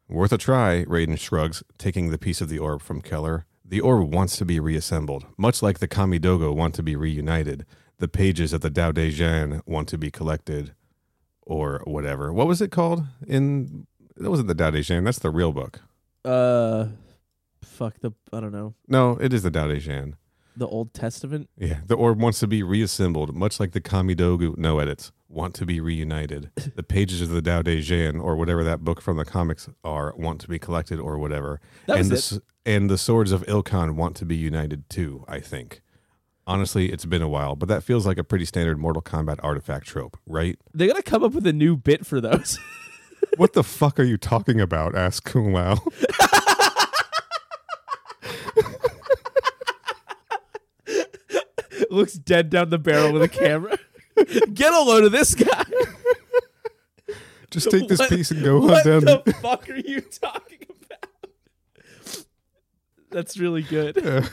[0.07, 3.45] Worth a try, Raiden shrugs, taking the piece of the orb from Keller.
[3.63, 7.65] The orb wants to be reassembled, much like the Kamidogu want to be reunited.
[7.99, 10.73] The pages of the Dao De Jan want to be collected,
[11.43, 12.33] or whatever.
[12.33, 13.05] What was it called?
[13.25, 15.03] In that wasn't the Dao De Jan.
[15.03, 15.79] That's the real book.
[16.25, 16.87] Uh,
[17.61, 20.15] fuck the I don't know No, it is the Dao De Jan.
[20.55, 21.49] The Old Testament.
[21.57, 25.65] Yeah, the orb wants to be reassembled, much like the Kamidogu no edits want to
[25.65, 26.51] be reunited.
[26.75, 30.13] the pages of the Dao De Jan, or whatever that book from the comics are,
[30.17, 31.59] want to be collected, or whatever.
[31.87, 32.43] That and was the it.
[32.65, 35.25] and the swords of Ilkhan want to be united too.
[35.27, 35.81] I think.
[36.47, 39.87] Honestly, it's been a while, but that feels like a pretty standard Mortal Kombat artifact
[39.87, 40.57] trope, right?
[40.73, 42.59] They're gonna come up with a new bit for those.
[43.37, 44.95] what the fuck are you talking about?
[44.95, 45.77] asked Kung Lao.
[51.91, 53.77] Looks dead down the barrel with a camera.
[54.53, 55.63] Get a load of this guy.
[57.49, 59.01] Just take this What- piece and go hunt What down.
[59.25, 62.25] the fuck are you talking about?
[63.09, 64.29] That's really good.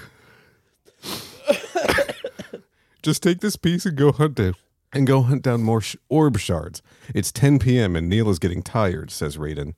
[3.03, 4.55] Just take this piece and go hunt it.
[4.93, 6.81] And go hunt down more sh- orb shards.
[7.15, 7.95] It's 10 p.m.
[7.95, 9.75] and Neal is getting tired, says Raiden.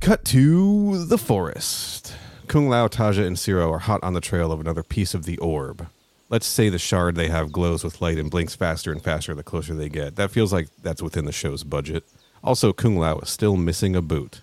[0.00, 2.14] Cut to the forest.
[2.50, 5.38] Kung Lao, Taja, and Siro are hot on the trail of another piece of the
[5.38, 5.86] orb.
[6.28, 9.44] Let's say the shard they have glows with light and blinks faster and faster the
[9.44, 10.16] closer they get.
[10.16, 12.02] That feels like that's within the show's budget.
[12.42, 14.40] Also, Kung Lao is still missing a boot.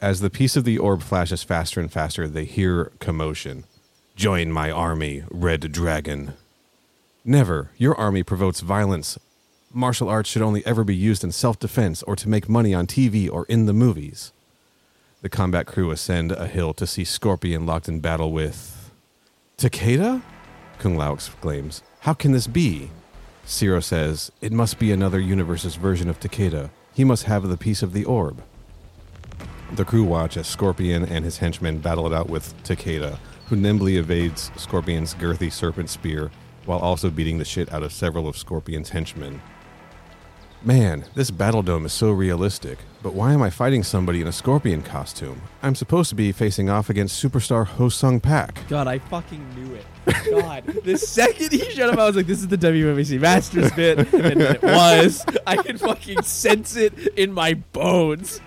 [0.00, 3.64] As the piece of the orb flashes faster and faster, they hear commotion.
[4.16, 6.32] Join my army, Red Dragon.
[7.22, 7.70] Never.
[7.76, 9.18] Your army provokes violence.
[9.74, 12.86] Martial arts should only ever be used in self defense or to make money on
[12.86, 14.32] TV or in the movies.
[15.22, 18.90] The combat crew ascend a hill to see Scorpion locked in battle with.
[19.56, 20.20] Takeda?
[20.78, 21.80] Kung Lao exclaims.
[22.00, 22.90] How can this be?
[23.46, 26.70] Siro says, It must be another universe's version of Takeda.
[26.92, 28.42] He must have the piece of the orb.
[29.70, 33.98] The crew watch as Scorpion and his henchmen battle it out with Takeda, who nimbly
[33.98, 36.32] evades Scorpion's girthy serpent spear
[36.66, 39.40] while also beating the shit out of several of Scorpion's henchmen.
[40.64, 44.32] Man, this battle dome is so realistic, but why am I fighting somebody in a
[44.32, 45.42] scorpion costume?
[45.60, 48.60] I'm supposed to be facing off against superstar Ho Sung Pak.
[48.68, 49.84] God, I fucking knew it.
[50.30, 53.98] God, the second he showed up, I was like, "This is the WMAC Masters bit,"
[54.14, 55.26] and it was.
[55.48, 58.40] I can fucking sense it in my bones.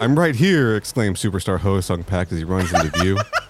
[0.00, 3.18] I'm right here, exclaimed superstar Ho Sung Pak as he runs into view.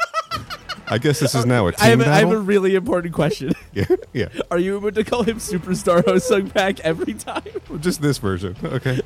[0.90, 2.02] I guess this is now a team battle.
[2.04, 3.52] I have, a, I have a really important question.
[3.72, 4.28] yeah, yeah.
[4.50, 7.44] Are you able to call him Superstar Ho Sung Pak every time?
[7.80, 8.56] Just this version.
[8.62, 9.00] Okay.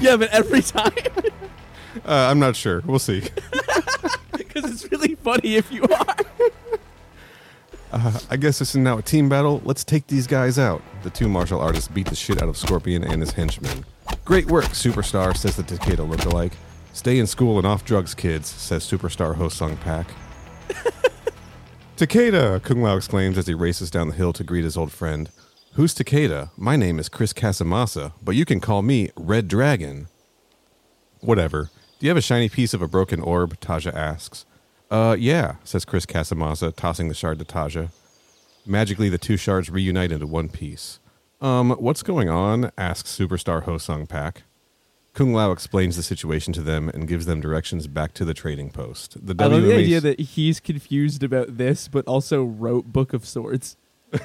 [0.00, 0.92] yeah, but every time.
[2.04, 2.82] Uh, I'm not sure.
[2.84, 3.22] We'll see.
[4.36, 6.16] Because it's really funny if you are.
[7.92, 9.62] Uh, I guess this is now a team battle.
[9.64, 10.82] Let's take these guys out.
[11.02, 13.84] The two martial artists beat the shit out of Scorpion and his henchmen.
[14.24, 16.52] Great work, Superstar, says the Takeda lookalike.
[16.92, 20.06] Stay in school and off drugs, kids, says Superstar Ho Sung Pak.
[21.98, 25.30] Takeda, Kung Lao exclaims as he races down the hill to greet his old friend.
[25.72, 26.50] Who's Takeda?
[26.56, 30.06] My name is Chris Casamassa, but you can call me Red Dragon.
[31.18, 31.70] Whatever.
[31.98, 33.58] Do you have a shiny piece of a broken orb?
[33.58, 34.46] Taja asks.
[34.88, 37.90] Uh, yeah, says Chris Casamassa, tossing the shard to Taja.
[38.64, 41.00] Magically, the two shards reunite into one piece.
[41.40, 42.70] Um, what's going on?
[42.78, 44.44] asks superstar Ho Sung Pak.
[45.18, 48.70] Kung Lao explains the situation to them and gives them directions back to the trading
[48.70, 49.16] post.
[49.20, 53.26] The I love the idea that he's confused about this, but also wrote Book of
[53.26, 53.76] Swords.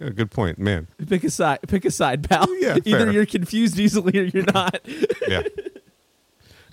[0.00, 0.88] Yeah, good point, man.
[1.06, 1.60] Pick a side.
[1.68, 2.44] Pick a side, pal.
[2.58, 4.80] Yeah, Either you're confused easily or you're not.
[5.28, 5.42] Yeah.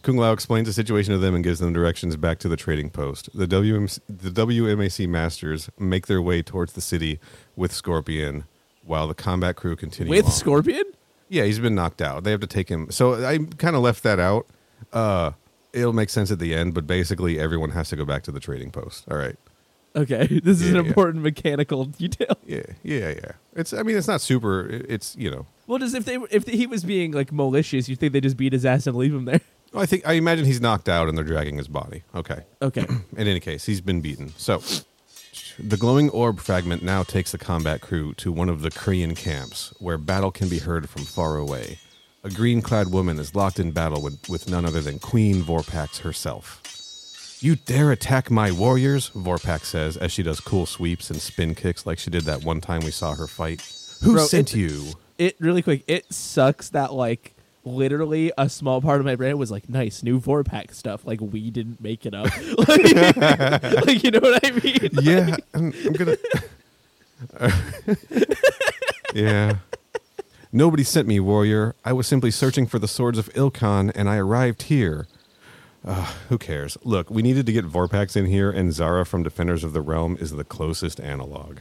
[0.01, 2.89] Kung Lao explains the situation to them and gives them directions back to the trading
[2.89, 3.29] post.
[3.37, 7.19] The, WM, the WMAC masters make their way towards the city
[7.55, 8.45] with Scorpion,
[8.83, 10.31] while the combat crew continue With on.
[10.31, 10.83] Scorpion?
[11.29, 12.23] Yeah, he's been knocked out.
[12.23, 12.89] They have to take him.
[12.91, 14.47] So I kind of left that out.
[14.91, 15.31] Uh,
[15.73, 18.39] it'll make sense at the end, but basically everyone has to go back to the
[18.39, 19.05] trading post.
[19.11, 19.35] All right.
[19.95, 20.89] Okay, this is Yeah, an yeah.
[20.89, 22.37] important mechanical detail.
[22.45, 23.31] Yeah, yeah, yeah.
[23.55, 23.73] It's.
[23.73, 24.67] I mean, it's not super.
[24.69, 25.45] it- It's you know.
[25.67, 28.53] Well, just if they if he was being like malicious, you think they just beat
[28.53, 29.41] his ass and leave him there?
[29.75, 32.03] I think I imagine he's knocked out and they're dragging his body.
[32.15, 32.41] Okay.
[32.61, 32.85] Okay.
[33.17, 34.33] In any case, he's been beaten.
[34.37, 34.61] So,
[35.61, 39.73] the glowing orb fragment now takes the combat crew to one of the Korean camps,
[39.79, 41.79] where battle can be heard from far away.
[42.23, 45.99] A green clad woman is locked in battle with, with none other than Queen Vorpax
[45.99, 46.61] herself.
[47.41, 49.09] You dare attack my warriors?
[49.11, 52.59] Vorpax says as she does cool sweeps and spin kicks like she did that one
[52.59, 53.61] time we saw her fight.
[54.03, 54.83] Who Bro, sent it- you?
[55.17, 55.83] It really quick.
[55.87, 57.33] It sucks that like
[57.75, 61.05] literally a small part of my brain was like nice new Vorpax stuff.
[61.05, 62.25] Like we didn't make it up.
[62.67, 63.15] like,
[63.85, 64.89] like, you know what I mean?
[65.01, 66.17] yeah, I'm, I'm gonna.
[69.13, 69.57] yeah.
[70.51, 71.75] Nobody sent me, warrior.
[71.85, 75.07] I was simply searching for the swords of Ilkhan, and I arrived here.
[75.85, 76.77] Uh, who cares?
[76.83, 80.17] Look, we needed to get Vorpax in here, and Zara from Defenders of the Realm
[80.19, 81.59] is the closest analog.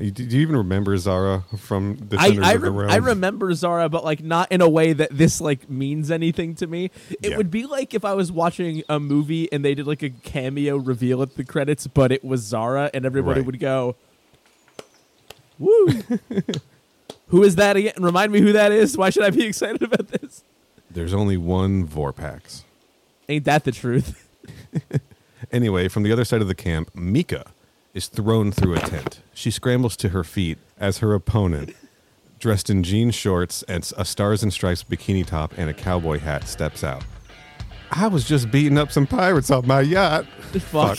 [0.00, 2.90] You- Do you even remember Zara from I Defenders I, the rem- Realm?
[2.90, 6.66] I remember Zara, but like not in a way that this like means anything to
[6.66, 6.90] me.
[7.22, 7.36] It Yeah.
[7.36, 10.76] would be like if I was watching a movie and they did like a cameo
[10.76, 13.46] reveal at the credits, but it was Zara, and everybody Right.
[13.46, 13.96] would go,
[15.58, 15.88] "Woo!"
[17.28, 17.94] who is that again?
[17.98, 18.96] Remind me who that is.
[18.96, 20.44] Why should I be excited about this?
[20.90, 22.62] There's only one Vorpax.
[23.28, 24.24] Ain't that the truth?
[25.52, 27.52] Anyway, from the other side of the camp, Mika
[27.98, 29.20] is thrown through a tent.
[29.34, 31.74] She scrambles to her feet as her opponent,
[32.38, 36.46] dressed in jean shorts and a stars and stripes bikini top and a cowboy hat,
[36.46, 37.02] steps out.
[37.90, 40.26] I was just beating up some pirates on my yacht.
[40.52, 40.98] Fuck.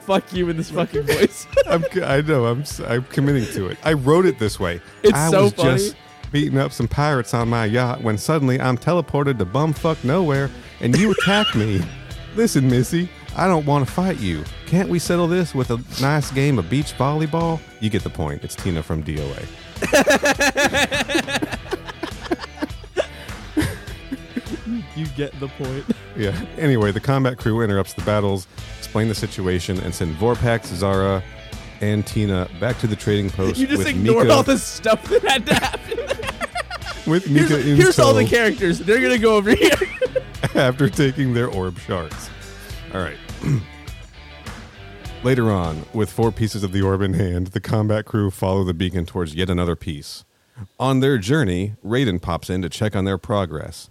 [0.00, 1.46] Fuck you in this fucking voice.
[1.66, 2.46] I'm, I know.
[2.46, 2.64] I'm.
[2.86, 3.76] I'm committing to it.
[3.84, 4.80] I wrote it this way.
[5.02, 5.70] It's I so was funny.
[5.72, 5.96] just
[6.32, 10.48] beating up some pirates on my yacht when suddenly I'm teleported to bumfuck nowhere
[10.80, 11.82] and you attack me.
[12.34, 14.44] Listen, Missy, I don't want to fight you.
[14.66, 17.60] Can't we settle this with a nice game of beach volleyball?
[17.80, 18.44] You get the point.
[18.44, 19.46] It's Tina from DOA.
[24.96, 25.84] you get the point.
[26.16, 26.38] Yeah.
[26.58, 28.46] Anyway, the combat crew interrupts the battles,
[28.78, 31.22] explain the situation, and send Vorpax, Zara,
[31.80, 35.02] and Tina back to the trading post You just with ignored Mika, all the stuff
[35.08, 35.98] that had to happen.
[37.10, 38.78] with Here's, Mika in here's all the characters.
[38.78, 39.70] They're gonna go over here.
[40.54, 42.30] after taking their orb shards.
[42.92, 43.16] All right.
[45.22, 48.74] Later on, with four pieces of the orb in hand, the combat crew follow the
[48.74, 50.24] beacon towards yet another piece.
[50.78, 53.88] On their journey, Raiden pops in to check on their progress.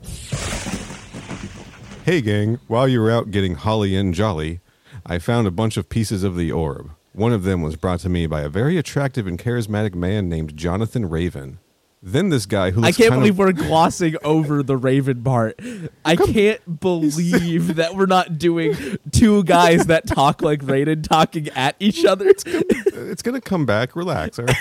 [2.06, 4.60] Hey, gang, while you were out getting holly and jolly,
[5.06, 6.92] I found a bunch of pieces of the orb.
[7.13, 10.58] One of them was brought to me by a very attractive and charismatic man named
[10.58, 11.60] Jonathan Raven.
[12.06, 15.58] Then this guy who I can't believe we're glossing over the Raven part.
[16.06, 18.76] I can't believe that we're not doing
[19.12, 22.28] two guys that talk like Raiden talking at each other.
[22.28, 23.96] it's gonna come back.
[23.96, 24.38] Relax.
[24.38, 24.58] All right.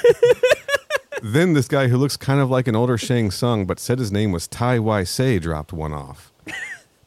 [1.20, 4.12] then this guy who looks kind of like an older Shang Tsung, but said his
[4.12, 6.32] name was Tai Wai Sei, dropped one off.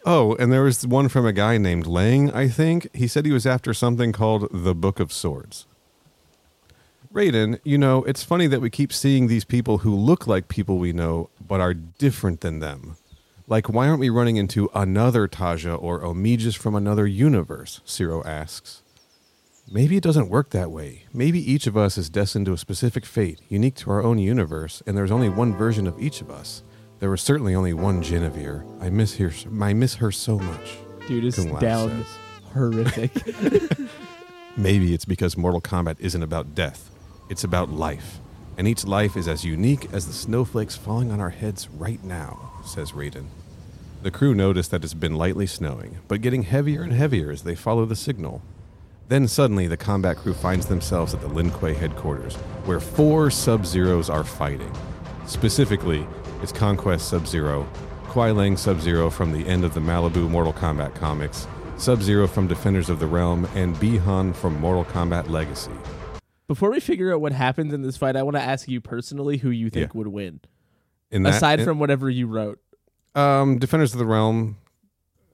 [0.06, 2.94] Oh, and there was one from a guy named Lang, I think.
[2.94, 5.66] He said he was after something called the Book of Swords.
[7.16, 10.78] Raiden, you know, it's funny that we keep seeing these people who look like people
[10.78, 12.98] we know, but are different than them.
[13.48, 17.80] Like, why aren't we running into another Taja or Omijas from another universe?
[17.86, 18.82] Siro asks.
[19.72, 21.06] Maybe it doesn't work that way.
[21.14, 24.84] Maybe each of us is destined to a specific fate, unique to our own universe,
[24.86, 26.64] and there's only one version of each of us.
[27.00, 28.62] There was certainly only one Genevieve.
[28.82, 29.32] I miss her.
[29.62, 30.78] I miss her so much.
[31.08, 32.18] Dude is down says.
[32.54, 33.12] horrific.
[34.58, 36.92] Maybe it's because Mortal Kombat isn't about death,
[37.30, 38.20] it's about life.
[38.58, 42.52] And each life is as unique as the snowflakes falling on our heads right now,
[42.64, 43.26] says Raiden.
[44.02, 47.56] The crew notice that it's been lightly snowing, but getting heavier and heavier as they
[47.56, 48.42] follow the signal.
[49.08, 52.36] Then suddenly, the combat crew finds themselves at the Lin Kuei headquarters,
[52.66, 54.72] where four Sub Zeros are fighting.
[55.28, 56.08] Specifically,
[56.42, 57.68] it's Conquest Sub Zero,
[58.08, 62.28] Kuai Liang Sub Zero from the end of the Malibu Mortal Kombat comics, Sub Zero
[62.28, 65.72] from Defenders of the Realm, and Bi-Han from Mortal Kombat Legacy.
[66.48, 69.38] Before we figure out what happens in this fight, I want to ask you personally
[69.38, 69.98] who you think Yeah.
[69.98, 70.42] would win,
[71.12, 72.60] In that, aside in- from whatever you wrote.
[73.16, 74.58] um, Defenders of the Realm,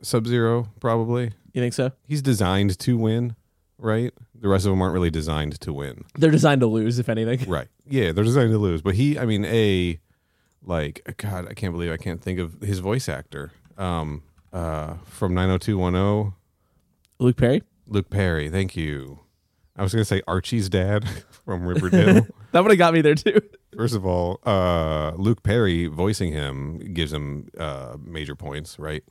[0.02, 1.32] Sub Zero probably.
[1.54, 1.92] You think so?
[2.08, 3.36] He's designed to win,
[3.78, 4.14] right?
[4.40, 6.06] The rest of them aren't really designed to win.
[6.18, 7.48] They're designed to lose, if anything.
[7.50, 7.68] Right.
[7.88, 8.82] Yeah, they're designed to lose.
[8.82, 10.00] But he, I mean, a
[10.64, 13.52] like God, I can't believe I can't think of his voice actor.
[13.78, 16.36] Um, uh, from nine hundred two one zero,
[17.20, 17.64] Luke Perry.
[17.88, 18.50] Luke Perry.
[18.50, 19.20] Thank you.
[19.82, 21.10] I was gonna say Archie's dad
[21.46, 22.28] from Riverdale.
[22.52, 23.40] That would have got me there too.
[23.78, 29.06] First of all, uh, Luke Perry voicing him gives him uh, major points, right?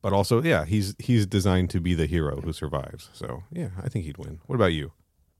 [0.00, 3.10] But also, yeah, he's he's designed to be the hero who survives.
[3.12, 4.40] So, yeah, I think he'd win.
[4.46, 4.92] What about you?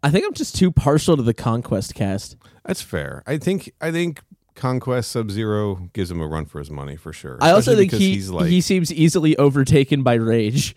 [0.03, 2.37] I think I'm just too partial to the Conquest cast.
[2.66, 3.22] That's fair.
[3.26, 4.20] I think I think
[4.55, 7.38] Conquest Sub Zero gives him a run for his money for sure.
[7.40, 10.76] I also Especially think he he's like he seems easily overtaken by rage.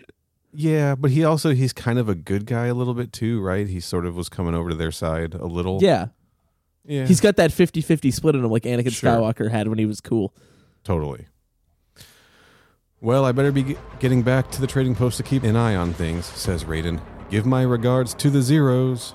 [0.53, 3.67] Yeah, but he also he's kind of a good guy a little bit too, right?
[3.67, 5.79] He sort of was coming over to their side a little.
[5.81, 6.07] Yeah.
[6.85, 9.09] yeah, He's got that 50-50 split in him like Anakin Sure.
[9.11, 10.33] Skywalker had when he was cool.
[10.83, 11.27] totally.
[13.01, 15.75] Well, I better be ge- getting back to the trading post to keep an eye
[15.75, 17.01] on things, says Raiden.
[17.29, 19.13] Give my regards to the Zeros.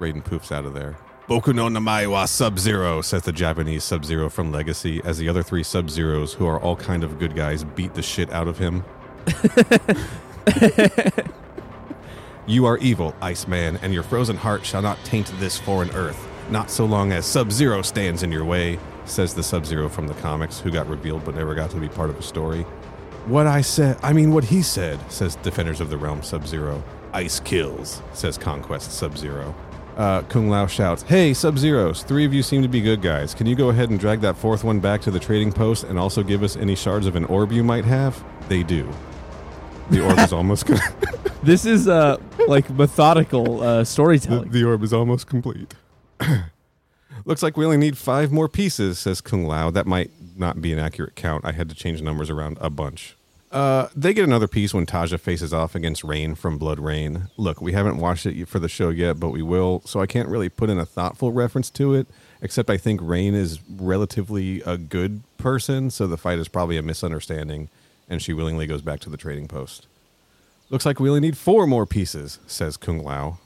[0.00, 0.96] Raiden poofs out of there.
[1.28, 5.28] Boku no Namae wa Sub Zero, says the Japanese Sub Zero from Legacy, as the
[5.28, 8.48] other three Sub Zeros, who are all kind of good guys, beat the shit out
[8.48, 8.82] of him.
[12.46, 16.70] you are evil, Iceman, and your frozen heart shall not taint this foreign earth, not
[16.70, 20.14] so long as Sub Zero stands in your way, says the Sub Zero from the
[20.14, 22.62] comics, who got revealed but never got to be part of a story.
[23.26, 26.82] What I said, I mean, what he said, says Defenders of the Realm Sub Zero.
[27.12, 29.54] Ice kills, says Conquest Sub Zero.
[29.96, 33.34] Uh, Kung Lao shouts, Hey, Sub Zeros, three of you seem to be good guys.
[33.34, 35.98] Can you go ahead and drag that fourth one back to the trading post and
[35.98, 38.24] also give us any shards of an orb you might have?
[38.48, 38.90] They do.
[39.90, 40.80] The orb is almost gonna,
[41.42, 44.50] This is uh like methodical uh the, storytelling.
[44.50, 45.74] the orb is almost complete.
[47.24, 49.70] Looks like we only need five more pieces, says Kung Lao.
[49.70, 51.44] That might not be an accurate count.
[51.44, 53.16] I had to change numbers around a bunch.
[53.50, 57.28] Uh, they get another piece when Taja faces off against Rain from Blood Rain.
[57.36, 60.28] Look, we haven't watched it for the show yet, but we will, so I can't
[60.28, 62.06] really put in a thoughtful reference to it,
[62.40, 66.82] except I think Rain is relatively a good person, so the fight is probably a
[66.82, 67.70] misunderstanding,
[68.10, 69.86] and she willingly goes back to the trading post.
[70.68, 73.38] Looks like we only need four more pieces, says Kung Lao.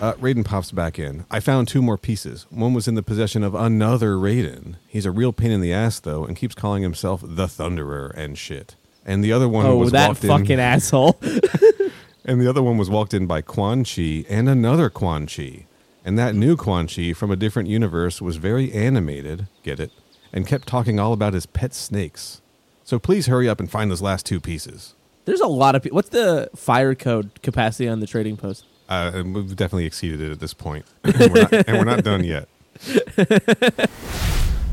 [0.00, 1.24] Uh, Raiden pops back in.
[1.30, 2.46] I found two more pieces.
[2.50, 4.74] One was in the possession of another Raiden.
[4.86, 8.36] He's a real pain in the ass, though, and keeps calling himself the Thunderer and
[8.36, 8.74] shit.
[9.06, 11.18] And the other one oh, was that walked fucking in, asshole.
[12.24, 15.66] and the other one was walked in by Quan Chi and another Quan Chi.
[16.04, 19.90] And that new Quan Chi from a different universe was very animated, get it,
[20.34, 22.42] and kept talking all about his pet snakes.
[22.82, 24.94] So please hurry up and find those last two pieces.
[25.24, 25.96] There's a lot of people.
[25.96, 28.66] What's the fire code capacity on the trading post?
[28.90, 32.22] Uh, we've definitely exceeded it at this point, and we're not, and we're not done
[32.24, 32.48] yet.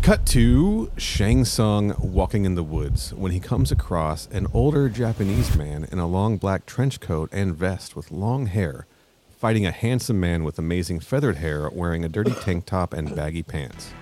[0.02, 5.56] Cut to Shang Tsung walking in the woods when he comes across an older Japanese
[5.56, 8.88] man in a long black trench coat and vest with long hair,
[9.30, 13.44] fighting a handsome man with amazing feathered hair wearing a dirty tank top and baggy
[13.44, 13.94] pants.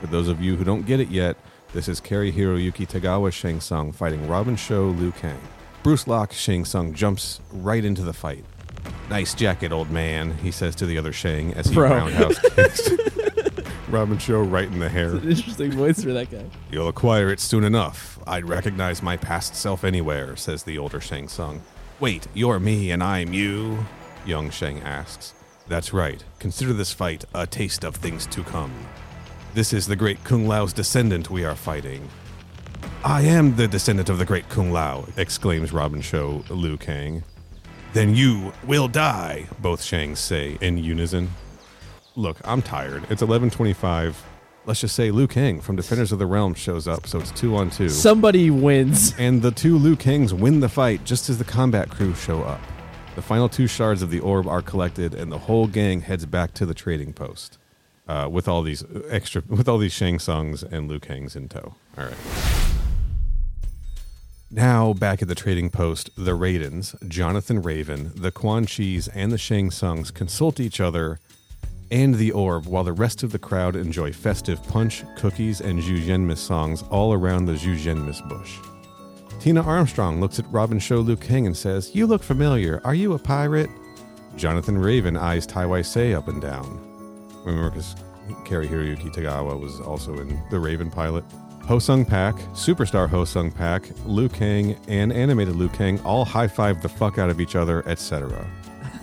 [0.00, 1.36] For those of you who don't get it yet,
[1.72, 5.40] this is Cary-Hiroyuki Tagawa Shang Tsung fighting Robin Shou Liu Kang.
[5.82, 8.44] Bruce Locke Shang Tsung jumps right into the fight.
[9.10, 11.90] Nice jacket, old man, he says to the other Shang as he Bro.
[11.90, 12.90] roundhouse kicks
[13.88, 15.14] Robin Shou right in the hair.
[15.16, 16.44] Interesting voice for that guy.
[16.70, 18.18] You'll acquire it soon enough.
[18.26, 21.62] I'd recognize my past self anywhere, says the older Shang Tsung.
[22.00, 23.78] Wait, you're me and I'm you?
[24.26, 25.34] Young Shang asks.
[25.68, 26.22] That's right.
[26.38, 28.72] Consider this fight a taste of things to come.
[29.54, 32.06] This is the great Kung Lao's descendant we are fighting.
[33.02, 37.24] I am the descendant of the great Kung Lao, exclaims Robin Shou Liu Kang.
[37.94, 41.30] Then you will die, both Shangs say in unison.
[42.14, 43.04] Look, I'm tired.
[43.08, 44.16] It's 11:25.
[44.66, 47.56] Let's just say Liu Kang from Defenders of the Realm shows up, so it's 2
[47.56, 47.88] on 2.
[47.88, 49.14] Somebody wins.
[49.18, 52.60] and the two Liu Kangs win the fight just as the combat crew show up.
[53.14, 56.52] The final two shards of the orb are collected, and the whole gang heads back
[56.54, 57.58] to the trading post
[58.08, 61.74] uh, with all these extra, with all these Shang Tsungs and Liu Kangs in tow.
[61.96, 62.14] All right.
[64.50, 69.36] Now, back at the trading post, the Raidens, Jonathan Raven, the Quan Chis, and the
[69.36, 71.20] Shang Tsungs consult each other
[71.90, 76.36] and the orb while the rest of the crowd enjoy festive punch, cookies, and Zhu
[76.36, 78.58] songs all around the Zhu bush.
[79.40, 82.80] Tina Armstrong looks at Robin Shou Liu Kang and says, You look familiar.
[82.84, 83.70] Are you a pirate?
[84.36, 86.87] Jonathan Raven eyes Tai Wai Sei up and down.
[87.48, 87.96] Remember, because
[88.44, 91.24] Cary-Hiroyuki Tagawa was also in the Raven pilot.
[91.64, 96.48] Ho Sung Pak, superstar Ho Sung Pak, Liu Kang, and animated Liu Kang all high
[96.48, 98.46] five the fuck out of each other, etc.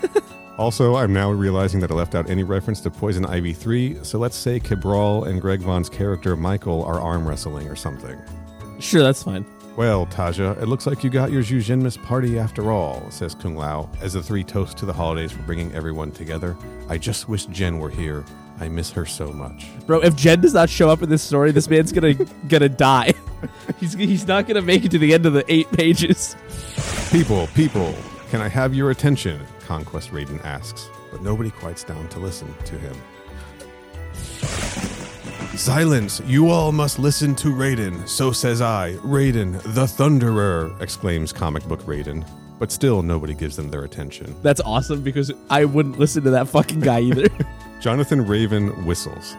[0.58, 4.18] also, I'm now realizing that I left out any reference to Poison Ivy 3, so
[4.18, 8.20] let's say Cabral and Greg Vaughn's character Michael are arm wrestling or something.
[8.80, 9.46] Sure, that's fine.
[9.76, 13.58] Well, Taja, it looks like you got your Zhu Zhenmis party after all, says Kung
[13.58, 16.56] Lao, as the three toast to the holidays for bringing everyone together.
[16.88, 18.24] I just wish Jen were here.
[18.62, 19.68] I miss her so much.
[19.86, 22.14] Bro, if Jen does not show up in this story, this man's gonna
[22.48, 23.14] gonna die.
[23.82, 26.38] he's he's not gonna make it to the end of the eight pages.
[27.12, 27.94] People, people,
[28.30, 29.46] can I have your attention?
[29.60, 32.96] Conquest Raiden asks, but nobody quiets down to listen to him.
[35.58, 36.22] Silence!
[36.26, 38.08] You all must listen to Raiden.
[38.08, 40.80] So says I, Raiden, the Thunderer!
[40.82, 42.28] exclaims comic book Raiden.
[42.60, 44.36] But still, nobody gives them their attention.
[44.42, 47.28] That's awesome because I wouldn't listen to that fucking guy either.
[47.82, 49.36] Jonathan Raven whistles.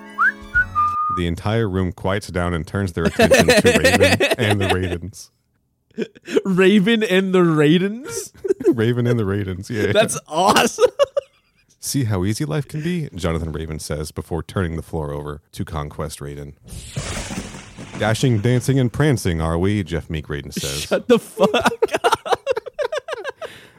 [1.16, 5.30] The entire room quiets down and turns their attention to Raven and the Raidens.
[6.44, 8.32] Raven and the Raidens.
[8.68, 9.92] Raven and the Raidens, yeah.
[9.92, 10.90] That's awesome.
[11.86, 13.08] See how easy life can be?
[13.14, 16.54] Jonathan Raven says before turning the floor over to Conquest Raiden.
[18.00, 19.84] Dashing, dancing, and prancing, are we?
[19.84, 20.80] Jeff Meek Raiden says.
[20.80, 21.72] Shut the fuck.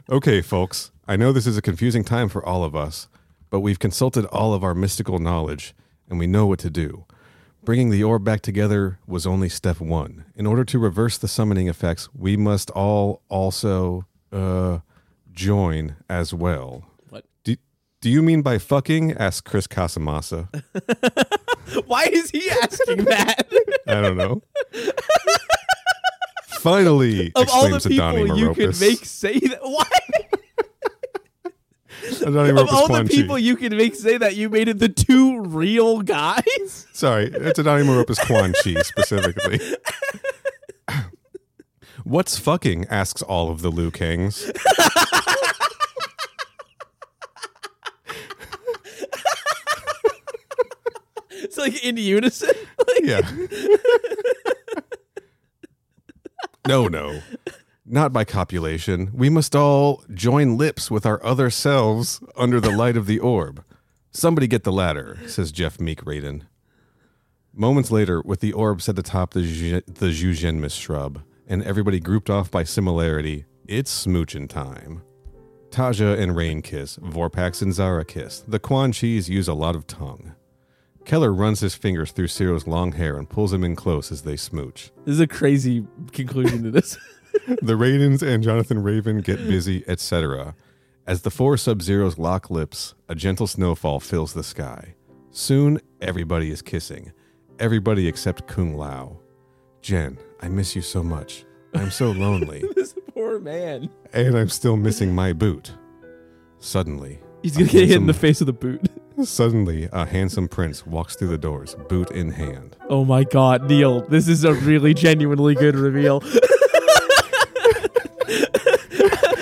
[0.10, 3.10] Okay, folks, I know this is a confusing time for all of us,
[3.50, 5.76] but we've consulted all of our mystical knowledge
[6.10, 7.04] and we know what to do.
[7.62, 10.24] Bringing the orb back together was only step one.
[10.34, 14.80] In order to reverse the summoning effects, we must all also uh,
[15.34, 16.87] join as well.
[18.02, 19.14] Do, you mean by fucking?
[19.14, 20.48] asks Chris Casamassa.
[21.88, 23.48] Why is he asking that?
[23.88, 24.42] I don't know.
[26.60, 28.80] Finally, of all the people you Maropis.
[28.80, 29.86] make say that, why?
[32.26, 36.02] Of all the people you can make say that, you made it the two real
[36.02, 36.88] guys.
[36.94, 39.60] Sorry, it's Adoni Maropis Quan Chi specifically.
[42.04, 42.86] What's fucking?
[42.90, 44.52] asks all of the Liu Kangs.
[51.58, 52.50] It's like in unison.
[52.88, 53.32] Like, Yeah.
[56.68, 57.22] no, no.
[57.86, 59.12] Not by copulation.
[59.14, 63.64] We must all join lips with our other selves under the light of the orb.
[64.12, 66.44] Somebody get the ladder, says Jeff Meek Raiden.
[67.54, 72.30] Moments later, with the orb set atop the, Zhu- the Zhu shrub, and everybody grouped
[72.30, 75.02] off by similarity, it's smoochin' time.
[75.72, 78.40] Taja and Rain kiss, Vorpax and Zara kiss.
[78.48, 80.34] The Quan Chis use a lot of tongue.
[81.08, 84.36] Keller runs his fingers through Siro's long hair and pulls him in close as they
[84.36, 84.92] smooch.
[85.06, 86.98] This is a crazy conclusion to this.
[87.62, 90.54] the Raidens and Jonathan Raven get busy, etc.
[91.06, 94.96] As the four Sub Zeros lock lips, a gentle snowfall fills the sky.
[95.32, 97.14] Soon, everybody is kissing.
[97.58, 99.18] Everybody except Kung Lao.
[99.82, 101.46] Jen, I miss you so much.
[101.74, 103.90] I'm so lonely, this poor man.
[104.12, 105.74] and I'm still missing my boot.
[106.60, 108.90] Suddenly, He's gonna get hit in the face with a boot.
[109.24, 112.76] Suddenly, a handsome prince walks through the doors, boot in hand.
[112.90, 116.22] Oh my god, Neal, this is a really genuinely good reveal.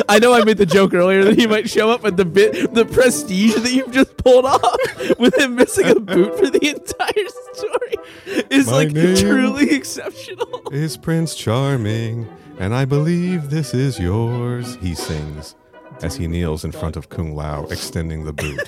[0.07, 2.73] I know I made the joke earlier that he might show up, but the bit,
[2.73, 7.29] the prestige that you've just pulled off with him missing a boot for the entire
[7.53, 10.69] story is My like truly exceptional.
[10.71, 15.55] is Prince Charming, and I believe this is yours, he sings
[16.01, 18.59] as he kneels in front of Kung Lao, extending the boot.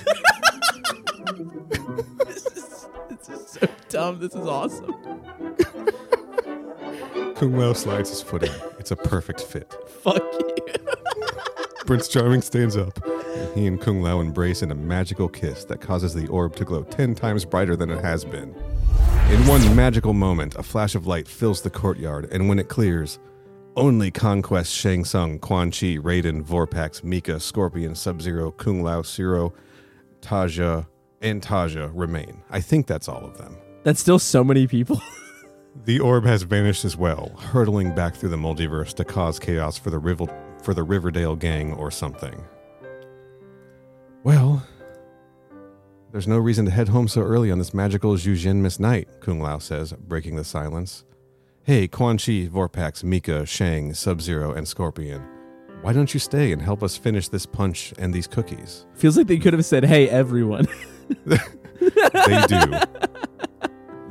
[3.88, 4.18] Dumb.
[4.18, 4.94] This is awesome.
[7.34, 8.52] Kung Lao slides his foot in.
[8.78, 9.74] It's a perfect fit.
[10.02, 10.56] Fuck you.
[11.86, 12.98] Prince Charming stands up,
[13.54, 16.82] he and Kung Lao embrace in a magical kiss that causes the orb to glow
[16.82, 18.54] ten times brighter than it has been.
[19.30, 23.18] In one magical moment, a flash of light fills the courtyard, and when it clears,
[23.74, 29.54] only Conquest, Shang Tsung, Quan Chi, Raiden, Vorpax, Mika, Scorpion, Sub Zero, Kung Lao, Zero,
[30.20, 30.86] Taja,
[31.22, 32.42] and Taja remain.
[32.50, 33.56] I think that's all of them.
[33.88, 35.00] That's still so many people.
[35.84, 39.90] The orb has vanished as well, hurtling back through the multiverse to cause chaos for
[39.90, 40.28] the Rivel-
[40.60, 42.44] for the Riverdale gang or something.
[44.24, 44.66] Well,
[46.10, 49.40] there's no reason to head home so early on this magical Zhujin Miss night, Kung
[49.40, 51.04] Lao says, breaking the silence.
[51.62, 55.22] Hey, Quan Chi, Vorpax, Mika, Shang, Sub Zero, and Scorpion.
[55.82, 58.84] Why don't you stay and help us finish this punch and these cookies?
[58.94, 60.66] Feels like they could have said, "Hey, everyone."
[61.80, 63.07] They do.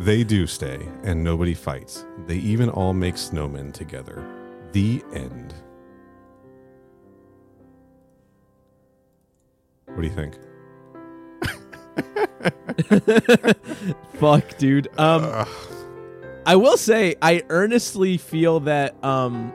[0.08, 2.06] They do stay, and nobody fights.
[2.28, 4.26] They even all make snowmen together.
[4.72, 5.54] The end.
[9.88, 10.38] What do you think?
[14.14, 14.88] Fuck, dude.
[14.98, 15.48] Um, Ugh.
[16.46, 19.52] I will say, I earnestly feel that um,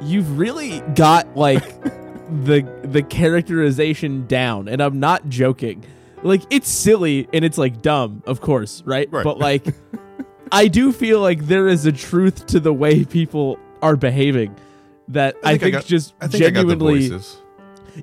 [0.00, 1.64] you've really got like
[2.44, 5.84] the the characterization down, and I'm not joking.
[6.22, 9.08] Like it's silly and it's like dumb, of course, right?
[9.10, 9.24] Right.
[9.24, 9.64] But like,
[10.52, 14.54] I do feel like there is a truth to the way people are behaving
[15.08, 17.08] that I think, just I think I got the genuinely.
[17.08, 17.38] voices.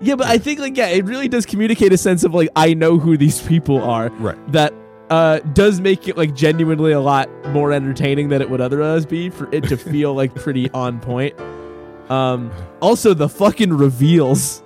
[0.02, 2.74] yeah, but I think like yeah, it really does communicate a sense of like I
[2.74, 4.52] know who these people are Right.
[4.52, 4.74] that
[5.10, 9.30] uh, does make it like genuinely a lot more entertaining than it would otherwise be
[9.30, 11.34] for it to feel like pretty on point.
[12.10, 12.52] Um,
[12.82, 14.64] also the fucking reveals.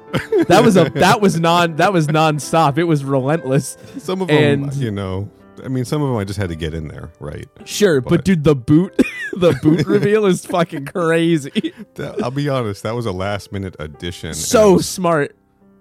[0.48, 2.78] That was a that was non that was nonstop.
[2.78, 3.78] It was relentless.
[3.98, 5.30] Some of them, And- you know,
[5.64, 7.48] I mean, some of them I just had to get in there, right?
[7.66, 8.96] Sure, but, But- dude, the boot
[9.34, 11.74] the boot reveal is fucking crazy.
[11.96, 14.34] That- I'll be honest, that was a last minute addition.
[14.34, 15.36] So was- smart.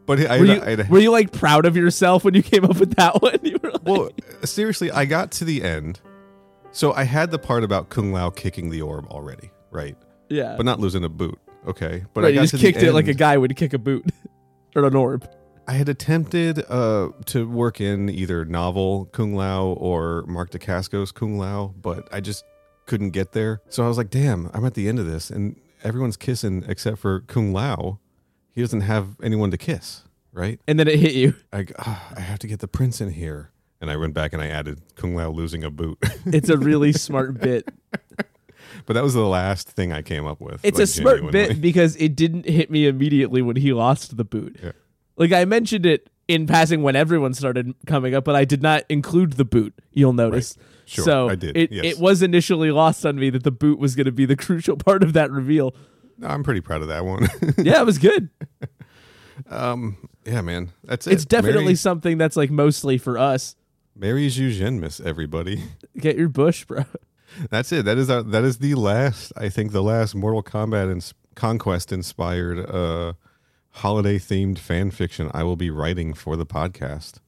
[0.06, 2.64] but I, Were you, I, I, were you like proud of yourself when you came
[2.64, 3.38] up with that one?
[3.42, 4.10] Like, well,
[4.44, 6.00] seriously, I got to the end.
[6.72, 9.96] So I had the part about Kung Lao kicking the orb already, right?
[10.28, 11.36] yeah, But not losing a boot.
[11.66, 12.04] Okay.
[12.14, 14.06] But I right, got just kicked it like a guy would kick a boot
[14.76, 15.28] or an orb.
[15.68, 21.38] I had attempted uh, to work in either novel Kung Lao or Mark Dacascos' Kung
[21.38, 22.44] Lao, but I just
[22.86, 23.60] couldn't get there.
[23.68, 26.98] So I was like, damn, I'm at the end of this, and everyone's kissing except
[26.98, 28.00] for Kung Lao.
[28.50, 30.02] He doesn't have anyone to kiss,
[30.32, 30.58] right?
[30.66, 31.36] And then it hit you.
[31.52, 33.52] I, ah, I have to get the prince in here.
[33.80, 35.98] And I went back and I added Kung Lao losing a boot.
[36.26, 37.68] It's a really smart bit.
[38.90, 40.64] But that was the last thing I came up with.
[40.64, 44.24] It's like, a smart bit because it didn't hit me immediately when he lost the
[44.24, 44.58] boot.
[44.60, 44.72] Yeah.
[45.16, 48.82] Like I mentioned it in passing when everyone started coming up, but I did not
[48.88, 49.74] include the boot.
[49.92, 50.56] You'll notice.
[50.86, 51.84] Sure, so I did, It yes.
[51.84, 54.76] it was initially lost on me that the boot was going to be the crucial
[54.76, 55.72] part of that reveal.
[56.18, 57.28] No, I'm pretty proud of that one.
[57.58, 58.30] yeah, it was good.
[59.48, 60.72] um, yeah, man.
[60.82, 61.12] That's it.
[61.12, 63.54] It's definitely Mary, something that's like mostly for us.
[63.94, 65.62] Mary Zhu miss everybody.
[65.96, 66.86] Get your bush, bro.
[67.50, 67.84] That's it.
[67.84, 68.22] That is our.
[68.22, 69.32] That is the last.
[69.36, 73.14] I think the last Mortal Kombat and Conquest inspired uh,
[73.70, 77.18] holiday themed fan fiction I will be writing for the podcast.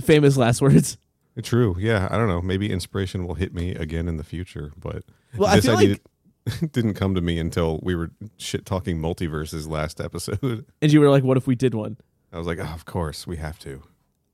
[0.00, 0.98] Famous last words.
[1.42, 1.76] True.
[1.78, 2.08] Yeah.
[2.10, 2.40] I don't know.
[2.40, 5.02] Maybe inspiration will hit me again in the future, but
[5.36, 8.98] Well, I this feel like idea didn't come to me until we were shit talking
[8.98, 10.64] multiverses last episode.
[10.82, 11.98] and you were like, "What if we did one?"
[12.32, 13.82] I was like, oh, of course we have to.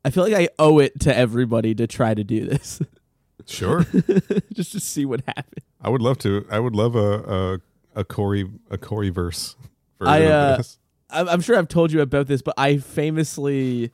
[0.05, 2.81] I feel like I owe it to everybody to try to do this,
[3.49, 3.85] Sure.
[4.53, 5.65] just to see what happens.
[5.81, 6.47] I would love to.
[6.51, 7.61] I would love a
[7.95, 9.57] a, a Corey a Corey verse
[10.07, 10.79] I, uh, of this.
[11.11, 13.93] I'm, I'm sure I've told you about this, but I famously,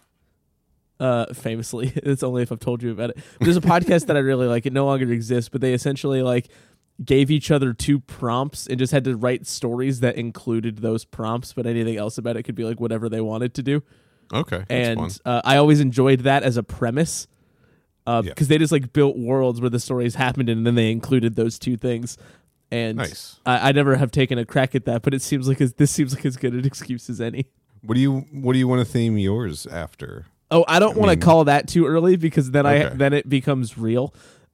[1.00, 3.18] uh, famously, it's only if I've told you about it.
[3.40, 4.66] There's a podcast that I really like.
[4.66, 6.48] It no longer exists, but they essentially like
[7.04, 11.52] gave each other two prompts and just had to write stories that included those prompts,
[11.52, 13.82] but anything else about it could be like whatever they wanted to do.
[14.32, 17.28] Okay, and uh, I always enjoyed that as a premise.
[18.22, 18.44] Because Yeah.
[18.48, 21.76] they just like built worlds where the stories happened, and then they included those two
[21.76, 22.16] things.
[22.70, 23.38] And Nice.
[23.46, 25.90] I, I never have taken a crack at that, but it seems like as, this
[25.90, 27.46] seems like as good an excuse as any.
[27.82, 30.26] What do you What do you want to theme yours after?
[30.50, 33.28] Oh, I don't I want to call that too early because then I then it
[33.28, 34.12] becomes real.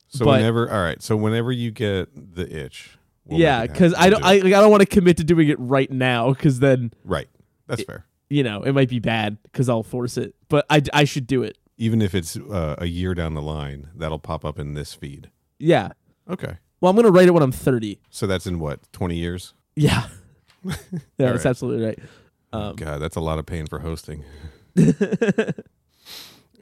[0.08, 1.02] So But- whenever, all right.
[1.02, 3.94] So whenever you get the itch, we'll yeah, because.
[3.96, 6.32] I don't I, do like, I don't want to commit to doing it right now
[6.32, 7.28] because then right.
[7.66, 8.04] That's fair.
[8.28, 10.34] you know it might be bad because I'll force it.
[10.48, 11.56] But I I should do it.
[11.76, 15.30] Even if it's uh, a year down the line, that'll pop up in this feed.
[15.58, 15.90] Yeah.
[16.30, 16.58] Okay.
[16.80, 17.98] Well, I'm gonna write it when I'm 30.
[18.10, 19.54] So that's in what twenty years?
[19.76, 20.08] Yeah.
[20.64, 20.74] yeah,
[21.18, 21.46] that's right.
[21.46, 21.98] absolutely right.
[22.52, 24.24] Um, God, that's a lot of pain for hosting.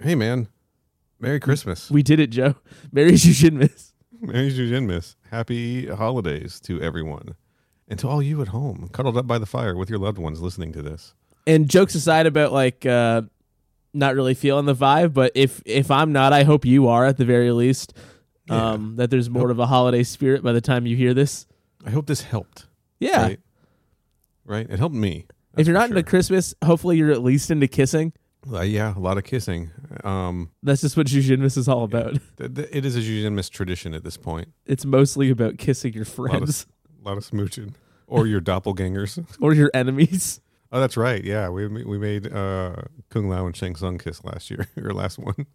[0.00, 0.48] hey, man.
[1.20, 1.90] Merry Christmas.
[1.90, 2.56] we did it, Joe.
[2.90, 3.12] Mary
[3.52, 3.92] Miss.
[4.20, 5.16] Merry Miss.
[5.30, 7.36] Happy holidays to everyone.
[7.86, 10.40] And to all you at home, cuddled up by the fire with your loved ones
[10.40, 11.14] listening to this.
[11.46, 13.22] and jokes aside about like uh
[13.94, 17.16] not really feeling the vibe, but if if I'm not, I hope you are at
[17.16, 17.94] the very least.
[18.48, 18.70] Yeah.
[18.72, 21.46] Um, that there's more of a holiday spirit by the time you hear this.
[21.86, 22.66] I hope this helped.
[22.98, 23.22] Yeah.
[23.22, 23.40] Right.
[24.44, 24.66] Right.
[24.68, 25.26] It helped me.
[25.56, 26.02] if you're not into.
[26.02, 28.12] Christmas, hopefully you're at least into kissing.
[28.52, 29.70] Uh, yeah, a lot of kissing.
[30.02, 32.18] Um, That's just what Jujinmus is all about.
[32.38, 34.48] th- it is a unanimous tradition at this point.
[34.66, 36.66] It's mostly about kissing your lot of- friends
[37.00, 37.74] A lot of smooching,
[38.08, 39.24] or your doppelgangers.
[39.40, 40.40] or your enemies.
[40.74, 41.22] Oh, that's right.
[41.22, 42.76] Yeah, we we made uh,
[43.10, 45.46] Kung Lao and Shang Tsung kiss last year or last one.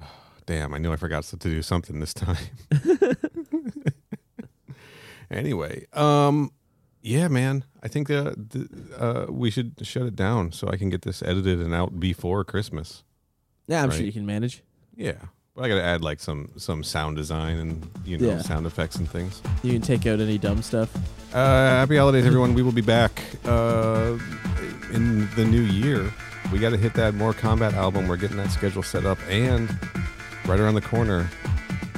[0.46, 2.36] Damn, I knew I forgot to do something this time.
[5.30, 6.50] anyway, um,
[7.02, 10.90] yeah, man, I think that the, uh, we should shut it down so I can
[10.90, 13.04] get this edited and out before Christmas.
[13.66, 14.62] Yeah, I'm sure you can manage.
[14.96, 15.16] Yeah,
[15.54, 18.42] but I got to add like some some sound design and you know Yeah.
[18.42, 19.42] sound effects and things.
[19.62, 20.94] You can take out any dumb stuff.
[21.32, 22.54] Uh, happy holidays, everyone.
[22.54, 24.16] We will be back uh,
[24.92, 26.10] in the new year.
[26.52, 28.08] We got to hit that More Combat album.
[28.08, 29.18] We're getting that schedule set up.
[29.28, 29.68] And
[30.46, 31.28] right around the corner,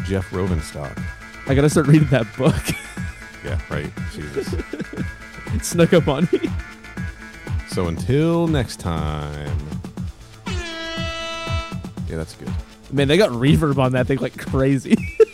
[0.04, 1.00] Jeff Rovenstock.
[1.46, 2.54] I gotta start reading that book.
[3.42, 3.90] Yeah, right.
[4.12, 4.52] Jesus.
[4.52, 4.64] it
[5.64, 6.40] snuck up on me.
[7.68, 9.56] so until next time.
[10.46, 12.52] Yeah, that's good.
[12.92, 14.94] Man, they got reverb on that thing like crazy.